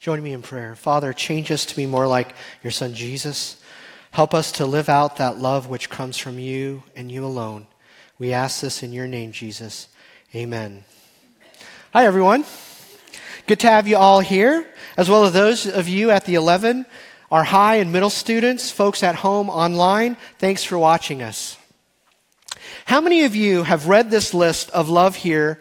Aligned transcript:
Join 0.00 0.22
me 0.22 0.32
in 0.32 0.40
prayer. 0.40 0.74
Father, 0.74 1.12
change 1.12 1.50
us 1.50 1.66
to 1.66 1.76
be 1.76 1.84
more 1.84 2.06
like 2.06 2.34
your 2.64 2.70
son 2.70 2.94
Jesus. 2.94 3.62
Help 4.12 4.32
us 4.32 4.50
to 4.52 4.64
live 4.64 4.88
out 4.88 5.16
that 5.16 5.36
love 5.36 5.68
which 5.68 5.90
comes 5.90 6.16
from 6.16 6.38
you 6.38 6.82
and 6.96 7.12
you 7.12 7.22
alone. 7.22 7.66
We 8.18 8.32
ask 8.32 8.62
this 8.62 8.82
in 8.82 8.94
your 8.94 9.06
name, 9.06 9.30
Jesus. 9.30 9.88
Amen. 10.34 10.84
Hi, 11.92 12.06
everyone. 12.06 12.46
Good 13.46 13.60
to 13.60 13.66
have 13.66 13.86
you 13.86 13.98
all 13.98 14.20
here, 14.20 14.66
as 14.96 15.10
well 15.10 15.26
as 15.26 15.34
those 15.34 15.66
of 15.66 15.86
you 15.86 16.10
at 16.10 16.24
the 16.24 16.34
11, 16.34 16.86
our 17.30 17.44
high 17.44 17.74
and 17.74 17.92
middle 17.92 18.08
students, 18.08 18.70
folks 18.70 19.02
at 19.02 19.16
home 19.16 19.50
online. 19.50 20.16
Thanks 20.38 20.64
for 20.64 20.78
watching 20.78 21.22
us. 21.22 21.58
How 22.86 23.02
many 23.02 23.24
of 23.24 23.36
you 23.36 23.64
have 23.64 23.86
read 23.86 24.10
this 24.10 24.32
list 24.32 24.70
of 24.70 24.88
love 24.88 25.16
here 25.16 25.60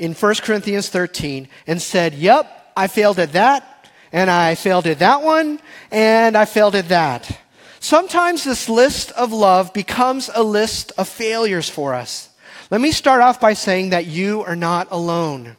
in 0.00 0.14
1 0.14 0.34
Corinthians 0.42 0.88
13 0.88 1.46
and 1.68 1.80
said, 1.80 2.14
Yep, 2.14 2.58
I 2.76 2.86
failed 2.86 3.18
at 3.18 3.32
that, 3.32 3.90
and 4.12 4.30
I 4.30 4.54
failed 4.54 4.86
at 4.86 4.98
that 5.00 5.22
one, 5.22 5.60
and 5.90 6.36
I 6.36 6.44
failed 6.44 6.74
at 6.74 6.88
that. 6.88 7.38
Sometimes 7.80 8.44
this 8.44 8.68
list 8.68 9.10
of 9.12 9.32
love 9.32 9.72
becomes 9.72 10.30
a 10.32 10.42
list 10.42 10.92
of 10.96 11.08
failures 11.08 11.68
for 11.68 11.94
us. 11.94 12.28
Let 12.70 12.80
me 12.80 12.92
start 12.92 13.20
off 13.20 13.40
by 13.40 13.54
saying 13.54 13.90
that 13.90 14.06
you 14.06 14.42
are 14.44 14.56
not 14.56 14.88
alone. 14.90 15.56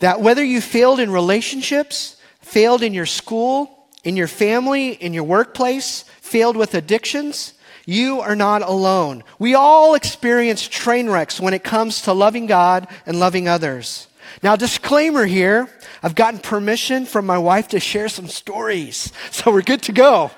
That 0.00 0.20
whether 0.20 0.44
you 0.44 0.60
failed 0.60 1.00
in 1.00 1.10
relationships, 1.10 2.16
failed 2.40 2.82
in 2.82 2.92
your 2.92 3.06
school, 3.06 3.86
in 4.04 4.16
your 4.16 4.28
family, 4.28 4.90
in 4.90 5.14
your 5.14 5.24
workplace, 5.24 6.04
failed 6.20 6.56
with 6.56 6.74
addictions, 6.74 7.54
you 7.86 8.20
are 8.20 8.36
not 8.36 8.62
alone. 8.62 9.22
We 9.38 9.54
all 9.54 9.94
experience 9.94 10.66
train 10.66 11.08
wrecks 11.08 11.40
when 11.40 11.54
it 11.54 11.64
comes 11.64 12.02
to 12.02 12.12
loving 12.12 12.46
God 12.46 12.88
and 13.06 13.18
loving 13.18 13.48
others. 13.48 14.08
Now, 14.42 14.56
disclaimer 14.56 15.26
here 15.26 15.68
I've 16.02 16.14
gotten 16.14 16.40
permission 16.40 17.06
from 17.06 17.26
my 17.26 17.38
wife 17.38 17.68
to 17.68 17.80
share 17.80 18.08
some 18.08 18.28
stories, 18.28 19.12
so 19.30 19.50
we're 19.50 19.62
good 19.62 19.82
to 19.82 19.92
go. 19.92 20.30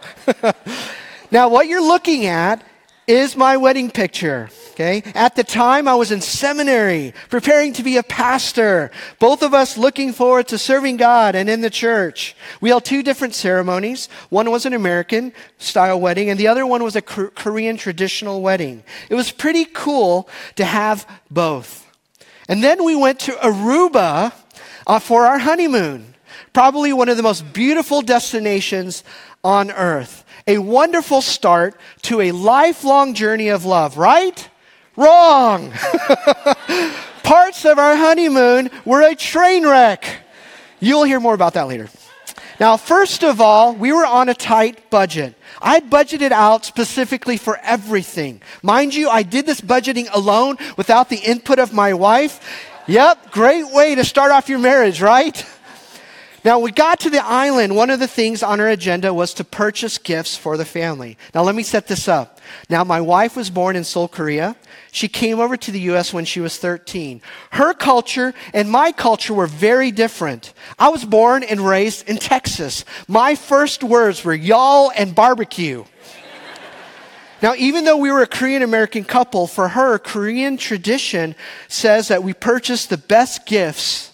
now, 1.31 1.49
what 1.49 1.67
you're 1.67 1.87
looking 1.87 2.27
at 2.27 2.65
is 3.09 3.37
my 3.37 3.57
wedding 3.57 3.91
picture. 3.91 4.51
Okay. 4.73 5.03
At 5.15 5.35
the 5.35 5.43
time, 5.43 5.89
I 5.89 5.97
was 5.97 6.12
in 6.12 6.21
seminary, 6.21 7.12
preparing 7.31 7.73
to 7.73 7.83
be 7.83 7.97
a 7.97 8.03
pastor. 8.05 8.93
Both 9.19 9.43
of 9.43 9.53
us 9.53 9.77
looking 9.77 10.12
forward 10.12 10.47
to 10.49 10.59
serving 10.59 10.99
God 10.99 11.34
and 11.34 11.51
in 11.51 11.62
the 11.62 11.71
church. 11.71 12.37
We 12.61 12.69
held 12.69 12.84
two 12.84 13.03
different 13.03 13.34
ceremonies. 13.34 14.09
One 14.29 14.53
was 14.53 14.67
an 14.67 14.75
American 14.75 15.33
style 15.59 16.01
wedding, 16.01 16.31
and 16.31 16.39
the 16.39 16.47
other 16.47 16.65
one 16.65 16.84
was 16.84 16.95
a 16.95 17.03
Korean 17.03 17.77
traditional 17.77 18.41
wedding. 18.41 18.84
It 19.11 19.17
was 19.17 19.33
pretty 19.33 19.65
cool 19.65 20.29
to 20.55 20.65
have 20.65 21.05
both. 21.29 21.88
And 22.49 22.65
then 22.65 22.83
we 22.83 22.97
went 22.97 23.21
to 23.21 23.33
Aruba 23.33 24.33
uh, 24.87 24.99
for 24.99 25.27
our 25.27 25.39
honeymoon. 25.39 26.15
Probably 26.55 26.93
one 26.93 27.09
of 27.09 27.17
the 27.17 27.23
most 27.23 27.53
beautiful 27.53 28.01
destinations 28.01 29.05
on 29.45 29.71
earth. 29.71 30.25
A 30.47 30.59
wonderful 30.59 31.21
start 31.21 31.79
to 32.03 32.23
a 32.23 32.33
lifelong 32.33 33.13
journey 33.13 33.49
of 33.49 33.67
love, 33.67 33.99
right? 33.99 34.49
Wrong! 34.97 35.73
Parts 37.23 37.67
of 37.67 37.79
our 37.79 37.95
honeymoon 37.95 38.71
were 38.87 39.03
a 39.03 39.15
train 39.15 39.67
wreck. 39.67 40.07
You'll 40.81 41.05
hear 41.05 41.21
more 41.21 41.35
about 41.35 41.55
that 41.55 41.69
later. 41.69 41.91
Now, 42.59 42.77
first 42.77 43.23
of 43.23 43.41
all, 43.41 43.75
we 43.75 43.93
were 43.93 44.07
on 44.07 44.29
a 44.29 44.35
tight 44.35 44.91
budget. 44.91 45.35
I 45.61 45.81
budgeted 45.81 46.33
out 46.33 46.64
specifically 46.64 47.37
for 47.37 47.59
everything. 47.62 48.42
Mind 48.62 48.95
you, 48.95 49.09
I 49.09 49.23
did 49.23 49.47
this 49.47 49.61
budgeting 49.61 50.09
alone 50.12 50.59
without 50.77 51.09
the 51.09 51.17
input 51.17 51.59
of 51.59 51.73
my 51.73 51.95
wife. 51.95 52.41
Yep, 52.87 53.33
great 53.33 53.73
way 53.73 53.95
to 53.95 54.05
start 54.05 54.33
off 54.33 54.48
your 54.48 54.59
marriage, 54.59 55.03
right? 55.03 55.45
Now, 56.45 56.61
we 56.61 56.70
got 56.70 57.00
to 57.00 57.11
the 57.11 57.25
island. 57.25 57.75
One 57.75 57.91
of 57.91 57.98
the 57.98 58.06
things 58.06 58.42
on 58.42 58.61
our 58.61 58.69
agenda 58.69 59.12
was 59.12 59.34
to 59.34 59.45
purchase 59.45 59.98
gifts 59.98 60.37
for 60.37 60.56
the 60.56 60.65
family. 60.65 61.19
Now, 61.34 61.43
let 61.43 61.55
me 61.55 61.65
set 61.65 61.88
this 61.88 62.09
up. 62.09 62.41
Now, 62.71 62.84
my 62.84 63.00
wife 63.00 63.37
was 63.37 63.50
born 63.50 63.75
in 63.75 63.84
Seoul, 63.84 64.09
Korea. 64.09 64.56
She 64.93 65.09
came 65.09 65.41
over 65.41 65.56
to 65.56 65.71
the 65.71 65.81
U.S. 65.81 66.15
when 66.15 66.25
she 66.25 66.41
was 66.41 66.56
13. 66.56 67.21
Her 67.53 67.75
culture 67.75 68.33
and 68.54 68.71
my 68.71 68.93
culture 68.93 69.34
were 69.34 69.47
very 69.47 69.91
different. 69.91 70.54
I 70.78 70.89
was 70.89 71.05
born 71.05 71.43
and 71.43 71.61
raised 71.61 72.09
in 72.09 72.19
Texas. 72.19 72.84
My 73.09 73.34
first 73.34 73.83
words 73.83 74.25
were 74.25 74.34
y'all 74.34 74.93
and 74.97 75.15
barbecue. 75.15 75.84
Now, 77.41 77.55
even 77.56 77.84
though 77.84 77.97
we 77.97 78.11
were 78.11 78.22
a 78.22 78.27
Korean 78.27 78.62
American 78.62 79.05
couple, 79.05 79.47
for 79.47 79.69
her, 79.69 79.99
Korean 79.99 80.56
tradition 80.56 81.37
says 81.69 82.09
that 82.09 82.22
we 82.22 82.33
purchase 82.33 82.87
the 82.87 82.97
best 82.97 83.47
gifts 83.47 84.12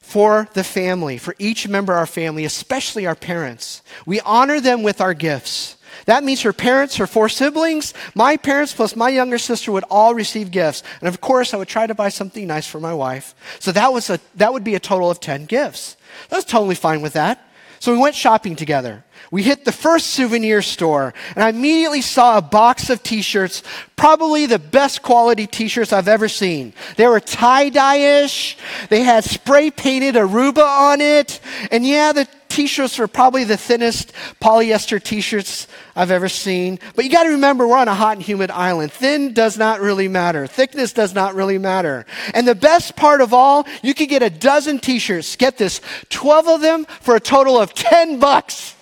for 0.00 0.48
the 0.52 0.62
family, 0.62 1.18
for 1.18 1.34
each 1.38 1.66
member 1.66 1.92
of 1.92 1.98
our 1.98 2.06
family, 2.06 2.44
especially 2.44 3.06
our 3.06 3.14
parents. 3.14 3.82
We 4.04 4.20
honor 4.20 4.60
them 4.60 4.82
with 4.82 5.00
our 5.00 5.14
gifts. 5.14 5.75
That 6.06 6.24
means 6.24 6.42
her 6.42 6.52
parents, 6.52 6.96
her 6.96 7.06
four 7.06 7.28
siblings, 7.28 7.92
my 8.14 8.36
parents, 8.36 8.72
plus 8.72 8.96
my 8.96 9.08
younger 9.08 9.38
sister 9.38 9.72
would 9.72 9.84
all 9.90 10.14
receive 10.14 10.50
gifts. 10.50 10.82
And 11.00 11.08
of 11.08 11.20
course, 11.20 11.52
I 11.52 11.56
would 11.56 11.68
try 11.68 11.86
to 11.86 11.94
buy 11.94 12.08
something 12.08 12.46
nice 12.46 12.66
for 12.66 12.80
my 12.80 12.94
wife. 12.94 13.34
So 13.58 13.72
that 13.72 13.92
was 13.92 14.08
a, 14.08 14.20
that 14.36 14.52
would 14.52 14.64
be 14.64 14.76
a 14.76 14.80
total 14.80 15.10
of 15.10 15.20
10 15.20 15.46
gifts. 15.46 15.96
Was 16.30 16.44
totally 16.44 16.76
fine 16.76 17.02
with 17.02 17.12
that. 17.14 17.46
So 17.80 17.92
we 17.92 17.98
went 17.98 18.14
shopping 18.14 18.56
together. 18.56 19.04
We 19.30 19.42
hit 19.42 19.64
the 19.64 19.72
first 19.72 20.08
souvenir 20.08 20.62
store, 20.62 21.14
and 21.34 21.44
I 21.44 21.48
immediately 21.48 22.00
saw 22.00 22.38
a 22.38 22.42
box 22.42 22.90
of 22.90 23.02
t 23.02 23.22
shirts, 23.22 23.62
probably 23.96 24.46
the 24.46 24.58
best 24.58 25.02
quality 25.02 25.46
t 25.46 25.68
shirts 25.68 25.92
I've 25.92 26.08
ever 26.08 26.28
seen. 26.28 26.72
They 26.96 27.06
were 27.06 27.20
tie 27.20 27.68
dye 27.68 28.22
ish, 28.22 28.56
they 28.88 29.02
had 29.02 29.24
spray 29.24 29.70
painted 29.70 30.14
Aruba 30.14 30.64
on 30.64 31.00
it, 31.00 31.40
and 31.70 31.86
yeah, 31.86 32.12
the 32.12 32.28
t-shirts 32.56 32.98
were 32.98 33.06
probably 33.06 33.44
the 33.44 33.56
thinnest 33.56 34.12
polyester 34.40 35.02
t-shirts 35.02 35.68
I've 35.94 36.10
ever 36.10 36.28
seen. 36.28 36.78
But 36.94 37.04
you 37.04 37.10
got 37.10 37.24
to 37.24 37.30
remember 37.30 37.68
we're 37.68 37.76
on 37.76 37.88
a 37.88 37.94
hot 37.94 38.16
and 38.16 38.22
humid 38.22 38.50
island. 38.50 38.92
Thin 38.92 39.34
does 39.34 39.58
not 39.58 39.80
really 39.80 40.08
matter. 40.08 40.46
Thickness 40.46 40.94
does 40.94 41.14
not 41.14 41.34
really 41.34 41.58
matter. 41.58 42.06
And 42.32 42.48
the 42.48 42.54
best 42.54 42.96
part 42.96 43.20
of 43.20 43.34
all, 43.34 43.66
you 43.82 43.92
could 43.92 44.08
get 44.08 44.22
a 44.22 44.30
dozen 44.30 44.78
t-shirts. 44.78 45.36
Get 45.36 45.58
this, 45.58 45.82
12 46.08 46.48
of 46.48 46.60
them 46.62 46.86
for 47.02 47.14
a 47.14 47.20
total 47.20 47.58
of 47.58 47.74
10 47.74 48.18
bucks. 48.18 48.75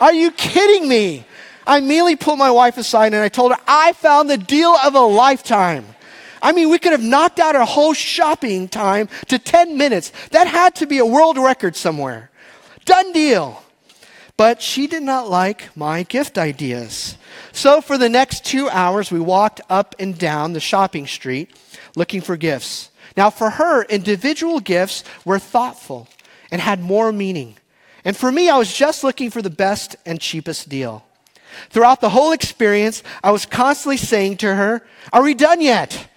Are 0.00 0.12
you 0.12 0.30
kidding 0.30 0.88
me? 0.88 1.24
I 1.66 1.78
immediately 1.78 2.16
pulled 2.16 2.38
my 2.38 2.50
wife 2.50 2.78
aside 2.78 3.12
and 3.12 3.22
I 3.22 3.28
told 3.28 3.52
her 3.52 3.60
I 3.66 3.92
found 3.92 4.30
the 4.30 4.38
deal 4.38 4.76
of 4.84 4.94
a 4.94 5.00
lifetime. 5.00 5.86
I 6.42 6.52
mean, 6.52 6.70
we 6.70 6.78
could 6.78 6.92
have 6.92 7.02
knocked 7.02 7.40
out 7.40 7.56
our 7.56 7.66
whole 7.66 7.94
shopping 7.94 8.68
time 8.68 9.08
to 9.28 9.38
10 9.38 9.76
minutes. 9.76 10.12
That 10.30 10.46
had 10.46 10.76
to 10.76 10.86
be 10.86 10.98
a 10.98 11.06
world 11.06 11.38
record 11.38 11.74
somewhere. 11.74 12.30
Done 12.84 13.12
deal. 13.12 13.62
But 14.36 14.60
she 14.60 14.86
did 14.86 15.02
not 15.02 15.30
like 15.30 15.74
my 15.76 16.02
gift 16.02 16.36
ideas. 16.36 17.16
So 17.52 17.80
for 17.80 17.96
the 17.96 18.10
next 18.10 18.44
two 18.44 18.68
hours, 18.68 19.10
we 19.10 19.18
walked 19.18 19.62
up 19.70 19.94
and 19.98 20.16
down 20.16 20.52
the 20.52 20.60
shopping 20.60 21.06
street 21.06 21.50
looking 21.96 22.20
for 22.20 22.36
gifts. 22.36 22.90
Now, 23.16 23.30
for 23.30 23.50
her, 23.50 23.84
individual 23.84 24.60
gifts 24.60 25.04
were 25.24 25.38
thoughtful 25.38 26.06
and 26.50 26.60
had 26.60 26.80
more 26.80 27.12
meaning. 27.12 27.56
And 28.06 28.16
for 28.16 28.30
me, 28.30 28.48
I 28.48 28.56
was 28.56 28.72
just 28.72 29.02
looking 29.02 29.30
for 29.30 29.42
the 29.42 29.50
best 29.50 29.96
and 30.06 30.20
cheapest 30.20 30.68
deal. 30.68 31.04
Throughout 31.70 32.00
the 32.00 32.10
whole 32.10 32.30
experience, 32.30 33.02
I 33.24 33.32
was 33.32 33.46
constantly 33.46 33.96
saying 33.96 34.36
to 34.38 34.54
her, 34.54 34.86
Are 35.12 35.24
we 35.24 35.34
done 35.34 35.60
yet? 35.60 36.08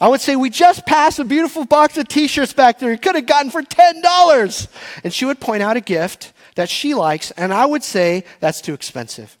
I 0.00 0.06
would 0.06 0.20
say, 0.20 0.36
We 0.36 0.48
just 0.48 0.86
passed 0.86 1.18
a 1.18 1.24
beautiful 1.24 1.64
box 1.64 1.98
of 1.98 2.06
t 2.06 2.28
shirts 2.28 2.52
back 2.52 2.78
there. 2.78 2.92
You 2.92 2.98
could 2.98 3.16
have 3.16 3.26
gotten 3.26 3.50
for 3.50 3.62
$10. 3.62 4.68
And 5.02 5.12
she 5.12 5.24
would 5.24 5.40
point 5.40 5.60
out 5.60 5.76
a 5.76 5.80
gift 5.80 6.32
that 6.54 6.70
she 6.70 6.94
likes, 6.94 7.32
and 7.32 7.52
I 7.52 7.66
would 7.66 7.82
say, 7.82 8.22
That's 8.38 8.60
too 8.60 8.72
expensive. 8.72 9.36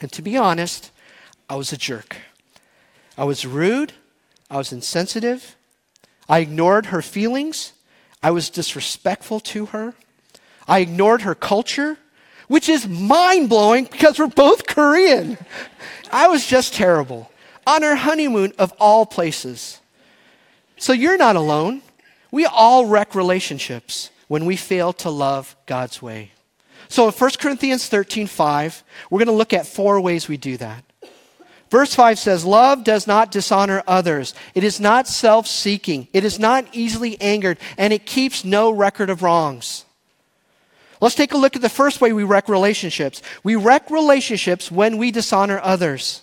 And 0.00 0.12
to 0.12 0.22
be 0.22 0.36
honest, 0.36 0.92
I 1.48 1.56
was 1.56 1.72
a 1.72 1.76
jerk. 1.76 2.18
I 3.18 3.24
was 3.24 3.44
rude. 3.44 3.94
I 4.48 4.58
was 4.58 4.72
insensitive. 4.72 5.56
I 6.28 6.38
ignored 6.38 6.86
her 6.86 7.02
feelings. 7.02 7.72
I 8.22 8.30
was 8.30 8.48
disrespectful 8.48 9.40
to 9.40 9.66
her. 9.66 9.94
I 10.70 10.78
ignored 10.78 11.22
her 11.22 11.34
culture, 11.34 11.98
which 12.46 12.68
is 12.68 12.86
mind 12.86 13.48
blowing 13.48 13.88
because 13.90 14.20
we're 14.20 14.28
both 14.28 14.68
Korean. 14.68 15.36
I 16.12 16.28
was 16.28 16.46
just 16.46 16.74
terrible 16.74 17.28
on 17.66 17.82
our 17.82 17.96
honeymoon 17.96 18.52
of 18.56 18.72
all 18.78 19.04
places. 19.04 19.80
So 20.76 20.92
you're 20.92 21.18
not 21.18 21.34
alone. 21.34 21.82
We 22.30 22.46
all 22.46 22.86
wreck 22.86 23.16
relationships 23.16 24.10
when 24.28 24.46
we 24.46 24.54
fail 24.54 24.92
to 24.92 25.10
love 25.10 25.56
God's 25.66 26.00
way. 26.00 26.30
So 26.88 27.08
in 27.08 27.12
1 27.12 27.30
Corinthians 27.40 27.88
13 27.88 28.28
5, 28.28 28.84
we're 29.10 29.18
going 29.18 29.26
to 29.26 29.32
look 29.32 29.52
at 29.52 29.66
four 29.66 30.00
ways 30.00 30.28
we 30.28 30.36
do 30.36 30.56
that. 30.58 30.84
Verse 31.68 31.94
5 31.94 32.16
says, 32.16 32.44
Love 32.44 32.84
does 32.84 33.08
not 33.08 33.32
dishonor 33.32 33.82
others. 33.88 34.34
It 34.54 34.62
is 34.62 34.78
not 34.78 35.08
self 35.08 35.48
seeking. 35.48 36.06
It 36.12 36.24
is 36.24 36.38
not 36.38 36.64
easily 36.72 37.20
angered, 37.20 37.58
and 37.76 37.92
it 37.92 38.06
keeps 38.06 38.44
no 38.44 38.70
record 38.70 39.10
of 39.10 39.22
wrongs. 39.24 39.84
Let's 41.00 41.14
take 41.14 41.32
a 41.32 41.38
look 41.38 41.56
at 41.56 41.62
the 41.62 41.68
first 41.68 42.00
way 42.00 42.12
we 42.12 42.24
wreck 42.24 42.48
relationships. 42.48 43.22
We 43.42 43.56
wreck 43.56 43.90
relationships 43.90 44.70
when 44.70 44.98
we 44.98 45.10
dishonor 45.10 45.58
others. 45.62 46.22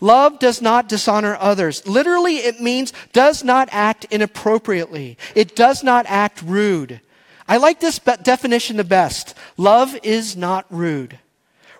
Love 0.00 0.38
does 0.38 0.60
not 0.60 0.88
dishonor 0.88 1.36
others. 1.40 1.86
Literally, 1.86 2.38
it 2.38 2.60
means 2.60 2.92
does 3.12 3.44
not 3.44 3.68
act 3.70 4.04
inappropriately. 4.10 5.16
It 5.34 5.56
does 5.56 5.82
not 5.82 6.06
act 6.08 6.42
rude. 6.42 7.00
I 7.48 7.58
like 7.58 7.80
this 7.80 7.98
be- 7.98 8.12
definition 8.22 8.76
the 8.76 8.84
best. 8.84 9.34
Love 9.56 9.96
is 10.02 10.36
not 10.36 10.66
rude. 10.70 11.18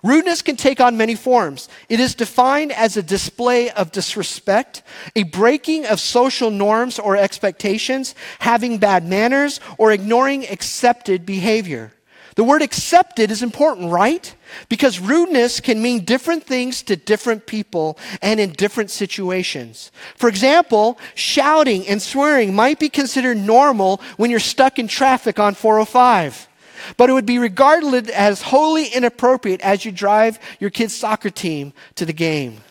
Rudeness 0.03 0.41
can 0.41 0.55
take 0.55 0.79
on 0.79 0.95
many 0.95 1.15
forms. 1.15 1.67
It 1.89 1.99
is 1.99 2.15
defined 2.15 2.71
as 2.71 2.95
a 2.95 3.03
display 3.03 3.69
of 3.71 3.91
disrespect, 3.91 4.83
a 5.15 5.23
breaking 5.23 5.85
of 5.85 5.99
social 5.99 6.49
norms 6.49 6.97
or 6.99 7.17
expectations, 7.17 8.15
having 8.39 8.77
bad 8.77 9.05
manners, 9.05 9.59
or 9.77 9.91
ignoring 9.91 10.47
accepted 10.47 11.25
behavior. 11.25 11.91
The 12.37 12.43
word 12.43 12.61
accepted 12.61 13.31
is 13.31 13.41
important, 13.41 13.91
right? 13.91 14.35
Because 14.69 14.99
rudeness 14.99 15.59
can 15.59 15.81
mean 15.81 16.05
different 16.05 16.43
things 16.43 16.83
to 16.83 16.95
different 16.95 17.47
people 17.47 17.97
and 18.21 18.39
in 18.39 18.51
different 18.51 18.91
situations. 18.91 19.91
For 20.15 20.29
example, 20.29 20.99
shouting 21.15 21.87
and 21.87 21.99
swearing 21.99 22.53
might 22.53 22.77
be 22.77 22.89
considered 22.89 23.37
normal 23.37 24.01
when 24.17 24.29
you're 24.29 24.39
stuck 24.39 24.77
in 24.77 24.87
traffic 24.87 25.39
on 25.39 25.55
405. 25.55 26.47
But 26.95 27.09
it 27.09 27.13
would 27.13 27.25
be 27.25 27.39
regarded 27.39 28.11
as 28.11 28.43
wholly 28.43 28.85
inappropriate 28.85 29.61
as 29.61 29.83
you 29.83 29.91
drive 29.91 30.37
your 30.59 30.69
kid's 30.69 30.95
soccer 30.95 31.31
team 31.31 31.73
to 31.95 32.05
the 32.05 32.13
game. 32.13 32.61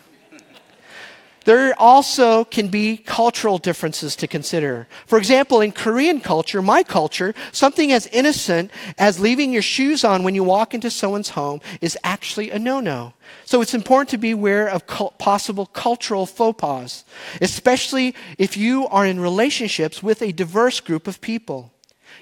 There 1.46 1.80
also 1.80 2.44
can 2.44 2.66
be 2.68 2.96
cultural 2.96 3.58
differences 3.58 4.16
to 4.16 4.26
consider. 4.26 4.88
For 5.06 5.16
example, 5.16 5.60
in 5.60 5.70
Korean 5.70 6.20
culture, 6.20 6.60
my 6.60 6.82
culture, 6.82 7.34
something 7.52 7.92
as 7.92 8.08
innocent 8.08 8.72
as 8.98 9.20
leaving 9.20 9.52
your 9.52 9.62
shoes 9.62 10.02
on 10.02 10.24
when 10.24 10.34
you 10.34 10.42
walk 10.42 10.74
into 10.74 10.90
someone's 10.90 11.30
home 11.30 11.60
is 11.80 11.96
actually 12.02 12.50
a 12.50 12.58
no 12.58 12.80
no. 12.80 13.12
So 13.44 13.60
it's 13.60 13.74
important 13.74 14.10
to 14.10 14.18
be 14.18 14.32
aware 14.32 14.68
of 14.68 14.88
possible 15.18 15.66
cultural 15.66 16.26
faux 16.26 16.60
pas, 16.60 17.04
especially 17.40 18.16
if 18.38 18.56
you 18.56 18.88
are 18.88 19.06
in 19.06 19.20
relationships 19.20 20.02
with 20.02 20.22
a 20.22 20.32
diverse 20.32 20.80
group 20.80 21.06
of 21.06 21.20
people. 21.20 21.72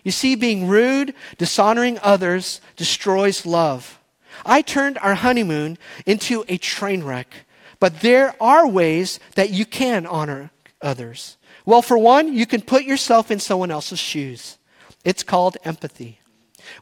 You 0.03 0.13
see, 0.13 0.35
being 0.35 0.69
rude, 0.69 1.15
dishonoring 1.39 1.99
others, 2.03 2.61
destroys 2.77 3.47
love. 3.47 3.99
I 4.45 4.61
turned 4.61 4.99
our 4.99 5.15
honeymoon 5.15 5.79
into 6.05 6.45
a 6.47 6.59
train 6.59 7.03
wreck, 7.03 7.47
but 7.81 8.01
there 8.01 8.35
are 8.41 8.67
ways 8.67 9.21
that 9.35 9.51
you 9.51 9.67
can 9.67 10.07
honor 10.07 10.51
others. 10.83 11.37
Well, 11.67 11.83
for 11.83 11.99
one, 11.99 12.35
you 12.35 12.47
can 12.47 12.63
put 12.63 12.85
yourself 12.85 13.31
in 13.31 13.41
someone 13.41 13.71
else's 13.71 13.99
shoes. 13.99 14.59
It's 15.05 15.23
called 15.23 15.57
empathy. 15.65 16.21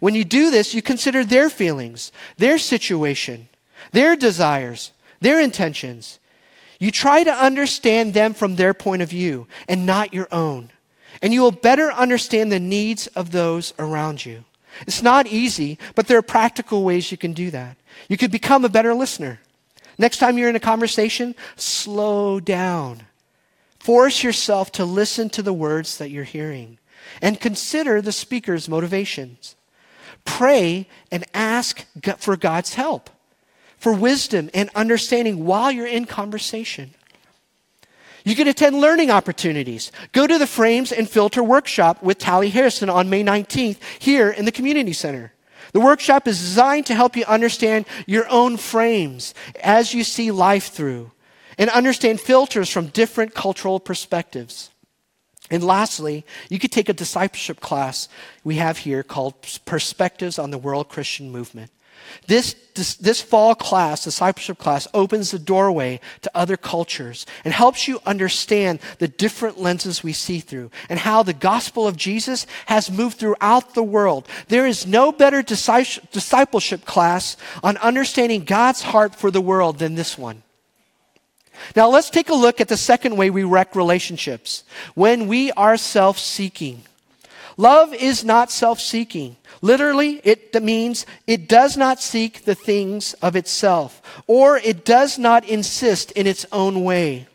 When 0.00 0.14
you 0.14 0.24
do 0.24 0.50
this, 0.50 0.74
you 0.74 0.82
consider 0.82 1.24
their 1.24 1.50
feelings, 1.50 2.12
their 2.36 2.58
situation, 2.58 3.48
their 3.92 4.16
desires, 4.16 4.92
their 5.20 5.40
intentions. 5.40 6.18
You 6.78 6.90
try 6.90 7.24
to 7.24 7.32
understand 7.32 8.14
them 8.14 8.34
from 8.34 8.56
their 8.56 8.74
point 8.74 9.02
of 9.02 9.10
view 9.10 9.46
and 9.68 9.86
not 9.86 10.14
your 10.14 10.28
own 10.32 10.70
and 11.20 11.32
you 11.32 11.40
will 11.40 11.52
better 11.52 11.92
understand 11.92 12.50
the 12.50 12.60
needs 12.60 13.06
of 13.08 13.32
those 13.32 13.74
around 13.78 14.24
you. 14.24 14.44
It's 14.86 15.02
not 15.02 15.26
easy, 15.26 15.78
but 15.94 16.06
there 16.06 16.16
are 16.16 16.22
practical 16.22 16.82
ways 16.82 17.10
you 17.10 17.18
can 17.18 17.32
do 17.32 17.50
that. 17.50 17.76
You 18.08 18.16
could 18.16 18.30
become 18.30 18.64
a 18.64 18.70
better 18.70 18.94
listener. 18.94 19.40
Next 19.98 20.18
time 20.18 20.38
you're 20.38 20.48
in 20.48 20.56
a 20.56 20.60
conversation, 20.60 21.34
slow 21.56 22.40
down. 22.40 23.02
Force 23.78 24.22
yourself 24.22 24.70
to 24.72 24.84
listen 24.84 25.28
to 25.30 25.42
the 25.42 25.52
words 25.52 25.98
that 25.98 26.10
you're 26.10 26.24
hearing 26.24 26.78
and 27.20 27.40
consider 27.40 28.00
the 28.00 28.12
speaker's 28.12 28.68
motivations. 28.68 29.56
Pray 30.24 30.86
and 31.10 31.24
ask 31.34 31.84
for 32.18 32.36
God's 32.36 32.74
help, 32.74 33.10
for 33.76 33.92
wisdom 33.92 34.50
and 34.54 34.70
understanding 34.74 35.44
while 35.44 35.72
you're 35.72 35.86
in 35.86 36.04
conversation. 36.04 36.94
You 38.24 38.36
can 38.36 38.46
attend 38.46 38.80
learning 38.80 39.10
opportunities. 39.10 39.90
Go 40.12 40.28
to 40.28 40.38
the 40.38 40.46
Frames 40.46 40.92
and 40.92 41.10
Filter 41.10 41.42
workshop 41.42 42.02
with 42.02 42.18
Tally 42.18 42.50
Harrison 42.50 42.88
on 42.88 43.10
May 43.10 43.24
19th 43.24 43.78
here 43.98 44.30
in 44.30 44.44
the 44.44 44.52
Community 44.52 44.92
Center. 44.92 45.32
The 45.72 45.80
workshop 45.80 46.26
is 46.28 46.38
designed 46.38 46.86
to 46.86 46.94
help 46.94 47.16
you 47.16 47.24
understand 47.24 47.86
your 48.06 48.28
own 48.28 48.56
frames 48.56 49.34
as 49.62 49.94
you 49.94 50.04
see 50.04 50.30
life 50.30 50.68
through 50.68 51.12
and 51.58 51.70
understand 51.70 52.20
filters 52.20 52.68
from 52.68 52.86
different 52.88 53.34
cultural 53.34 53.80
perspectives. 53.80 54.70
And 55.50 55.62
lastly, 55.62 56.24
you 56.48 56.58
could 56.58 56.72
take 56.72 56.88
a 56.88 56.94
discipleship 56.94 57.60
class 57.60 58.08
we 58.42 58.56
have 58.56 58.78
here 58.78 59.02
called 59.02 59.34
Perspectives 59.64 60.38
on 60.38 60.50
the 60.50 60.58
World 60.58 60.88
Christian 60.88 61.30
Movement. 61.30 61.70
This, 62.26 62.54
this, 62.74 62.94
this, 62.94 63.20
fall 63.20 63.54
class, 63.54 64.04
discipleship 64.04 64.58
class, 64.58 64.86
opens 64.94 65.30
the 65.30 65.38
doorway 65.38 66.00
to 66.22 66.30
other 66.34 66.56
cultures 66.56 67.26
and 67.44 67.52
helps 67.52 67.88
you 67.88 68.00
understand 68.06 68.80
the 68.98 69.08
different 69.08 69.58
lenses 69.58 70.02
we 70.02 70.12
see 70.12 70.40
through 70.40 70.70
and 70.88 70.98
how 70.98 71.22
the 71.22 71.32
gospel 71.32 71.86
of 71.86 71.96
Jesus 71.96 72.46
has 72.66 72.90
moved 72.90 73.18
throughout 73.18 73.74
the 73.74 73.82
world. 73.82 74.28
There 74.48 74.66
is 74.66 74.86
no 74.86 75.12
better 75.12 75.42
discipleship 75.42 76.84
class 76.84 77.36
on 77.62 77.76
understanding 77.78 78.44
God's 78.44 78.82
heart 78.82 79.14
for 79.14 79.30
the 79.30 79.40
world 79.40 79.78
than 79.78 79.94
this 79.94 80.16
one. 80.16 80.42
Now 81.76 81.88
let's 81.88 82.10
take 82.10 82.28
a 82.28 82.34
look 82.34 82.60
at 82.60 82.68
the 82.68 82.76
second 82.76 83.16
way 83.16 83.30
we 83.30 83.44
wreck 83.44 83.74
relationships 83.76 84.64
when 84.94 85.28
we 85.28 85.52
are 85.52 85.76
self 85.76 86.18
seeking. 86.18 86.82
Love 87.62 87.94
is 87.94 88.24
not 88.24 88.50
self 88.50 88.80
seeking. 88.80 89.36
Literally, 89.60 90.20
it 90.24 90.60
means 90.60 91.06
it 91.28 91.48
does 91.48 91.76
not 91.76 92.02
seek 92.02 92.44
the 92.44 92.56
things 92.56 93.14
of 93.22 93.36
itself, 93.36 94.02
or 94.26 94.56
it 94.56 94.84
does 94.84 95.16
not 95.16 95.44
insist 95.44 96.10
in 96.12 96.26
its 96.26 96.44
own 96.50 96.82
way. 96.82 97.28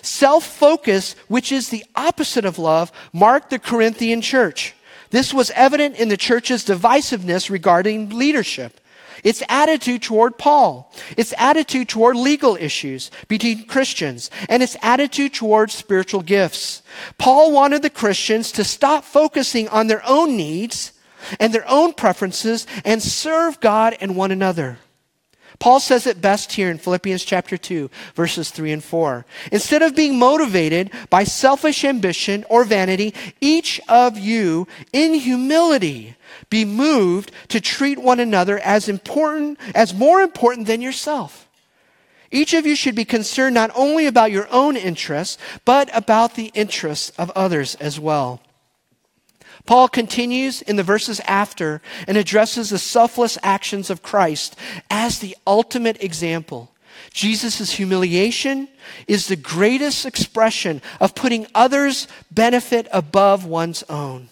Self 0.00 0.46
focus, 0.46 1.14
which 1.28 1.52
is 1.52 1.68
the 1.68 1.84
opposite 1.94 2.46
of 2.46 2.58
love, 2.58 2.90
marked 3.12 3.50
the 3.50 3.58
Corinthian 3.58 4.22
church. 4.22 4.74
This 5.10 5.34
was 5.34 5.50
evident 5.50 5.96
in 5.96 6.08
the 6.08 6.16
church's 6.16 6.64
divisiveness 6.64 7.50
regarding 7.50 8.08
leadership. 8.08 8.80
Its 9.24 9.42
attitude 9.48 10.02
toward 10.02 10.38
Paul, 10.38 10.92
its 11.16 11.34
attitude 11.38 11.88
toward 11.88 12.16
legal 12.16 12.56
issues 12.56 13.10
between 13.28 13.66
Christians, 13.66 14.30
and 14.48 14.62
its 14.62 14.76
attitude 14.82 15.34
toward 15.34 15.70
spiritual 15.70 16.22
gifts. 16.22 16.82
Paul 17.18 17.52
wanted 17.52 17.82
the 17.82 17.90
Christians 17.90 18.52
to 18.52 18.64
stop 18.64 19.04
focusing 19.04 19.68
on 19.68 19.86
their 19.86 20.02
own 20.06 20.36
needs 20.36 20.92
and 21.40 21.52
their 21.52 21.68
own 21.68 21.92
preferences 21.92 22.66
and 22.84 23.02
serve 23.02 23.60
God 23.60 23.96
and 24.00 24.16
one 24.16 24.30
another. 24.30 24.78
Paul 25.58 25.80
says 25.80 26.06
it 26.06 26.20
best 26.20 26.52
here 26.52 26.70
in 26.70 26.78
Philippians 26.78 27.24
chapter 27.24 27.56
2, 27.56 27.90
verses 28.14 28.50
3 28.50 28.72
and 28.72 28.84
4. 28.84 29.24
Instead 29.52 29.82
of 29.82 29.96
being 29.96 30.18
motivated 30.18 30.90
by 31.08 31.24
selfish 31.24 31.84
ambition 31.84 32.44
or 32.48 32.64
vanity, 32.64 33.14
each 33.40 33.80
of 33.88 34.18
you 34.18 34.68
in 34.92 35.14
humility 35.14 36.16
be 36.50 36.64
moved 36.64 37.32
to 37.48 37.60
treat 37.60 37.98
one 37.98 38.20
another 38.20 38.58
as 38.58 38.88
important, 38.88 39.58
as 39.74 39.94
more 39.94 40.20
important 40.20 40.66
than 40.66 40.82
yourself. 40.82 41.48
Each 42.30 42.52
of 42.54 42.66
you 42.66 42.74
should 42.74 42.94
be 42.94 43.04
concerned 43.04 43.54
not 43.54 43.70
only 43.74 44.06
about 44.06 44.32
your 44.32 44.48
own 44.50 44.76
interests, 44.76 45.38
but 45.64 45.88
about 45.96 46.34
the 46.34 46.50
interests 46.54 47.10
of 47.18 47.30
others 47.30 47.76
as 47.76 47.98
well. 48.00 48.40
Paul 49.66 49.88
continues 49.88 50.62
in 50.62 50.76
the 50.76 50.82
verses 50.82 51.20
after 51.20 51.82
and 52.06 52.16
addresses 52.16 52.70
the 52.70 52.78
selfless 52.78 53.36
actions 53.42 53.90
of 53.90 54.02
Christ 54.02 54.56
as 54.88 55.18
the 55.18 55.36
ultimate 55.46 56.02
example. 56.02 56.70
Jesus' 57.12 57.72
humiliation 57.72 58.68
is 59.06 59.26
the 59.26 59.36
greatest 59.36 60.06
expression 60.06 60.80
of 61.00 61.14
putting 61.14 61.46
others' 61.54 62.08
benefit 62.30 62.86
above 62.92 63.44
one's 63.44 63.82
own. 63.84 64.28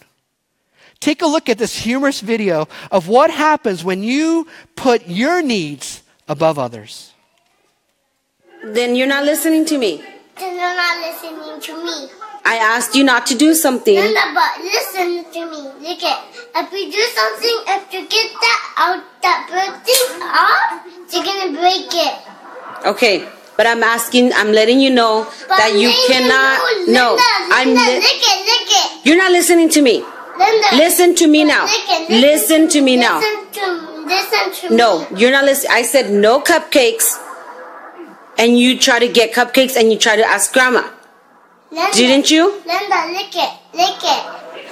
Take 0.99 1.21
a 1.21 1.27
look 1.27 1.49
at 1.49 1.57
this 1.57 1.77
humorous 1.77 2.21
video 2.21 2.67
of 2.89 3.07
what 3.07 3.29
happens 3.29 3.83
when 3.83 4.01
you 4.01 4.47
put 4.75 5.07
your 5.07 5.41
needs 5.41 6.01
above 6.27 6.57
others. 6.57 7.13
Then 8.63 8.95
you're 8.95 9.07
not 9.07 9.25
listening 9.25 9.65
to 9.65 9.77
me. 9.77 10.03
Then 10.39 10.55
you're 10.55 10.75
not 10.75 10.99
listening 11.05 11.61
to 11.61 11.85
me. 11.85 12.24
I 12.45 12.57
asked 12.57 12.93
you 12.93 13.03
not 13.03 13.25
to 13.27 13.35
do 13.35 13.55
something. 13.55 13.95
Linda, 13.95 14.21
but 14.35 14.61
listen 14.61 15.25
to 15.33 15.41
me. 15.49 15.61
Look 15.81 16.03
at 16.03 16.23
if 16.55 16.71
you 16.71 16.91
do 16.91 17.01
something, 17.17 17.57
if 17.67 17.91
you 17.91 18.07
get 18.07 18.31
that 18.39 18.61
out 18.77 19.03
that 19.23 19.49
bird 19.49 19.81
thing 19.81 20.21
off, 20.21 20.85
you're 21.11 21.25
gonna 21.25 21.57
break 21.57 21.89
it. 21.89 22.15
Okay, 22.85 23.27
but 23.57 23.65
I'm 23.65 23.81
asking, 23.81 24.31
I'm 24.33 24.51
letting 24.51 24.79
you 24.79 24.91
know 24.91 25.25
but 25.49 25.57
that 25.57 25.73
you 25.73 25.89
cannot. 26.07 26.61
You, 26.61 26.85
Linda, 26.85 26.91
no, 26.93 27.09
Linda, 27.17 27.55
I'm. 27.55 27.67
Li- 27.69 27.99
lick 27.99 28.21
it, 28.21 28.39
lick 28.45 28.69
it. 28.69 29.05
You're 29.05 29.17
not 29.17 29.31
listening 29.31 29.69
to 29.69 29.81
me. 29.81 30.05
Linda, 30.37 30.67
listen 30.77 31.15
to 31.15 31.27
me 31.27 31.43
now. 31.45 31.65
Lick 31.65 31.89
it, 31.89 32.09
lick 32.11 32.21
listen 32.21 32.69
to 32.69 32.81
me 32.81 32.97
listen 32.97 33.09
now. 33.09 33.19
To, 33.19 34.05
listen 34.05 34.69
to 34.69 34.75
no, 34.75 34.99
me. 34.99 35.05
No, 35.09 35.17
you're 35.17 35.31
not 35.31 35.45
listening. 35.45 35.71
I 35.71 35.81
said 35.81 36.11
no 36.11 36.41
cupcakes, 36.41 37.17
and 38.37 38.59
you 38.59 38.77
try 38.77 38.99
to 38.99 39.07
get 39.07 39.33
cupcakes, 39.33 39.75
and 39.75 39.91
you 39.91 39.97
try 39.97 40.15
to 40.15 40.23
ask 40.23 40.53
grandma. 40.53 40.87
Linda, 41.71 41.97
Didn't 41.97 42.31
you? 42.31 42.61
Linda, 42.65 42.99
lick 43.11 43.35
it, 43.35 43.51
lick 43.73 44.01
it, 44.03 44.21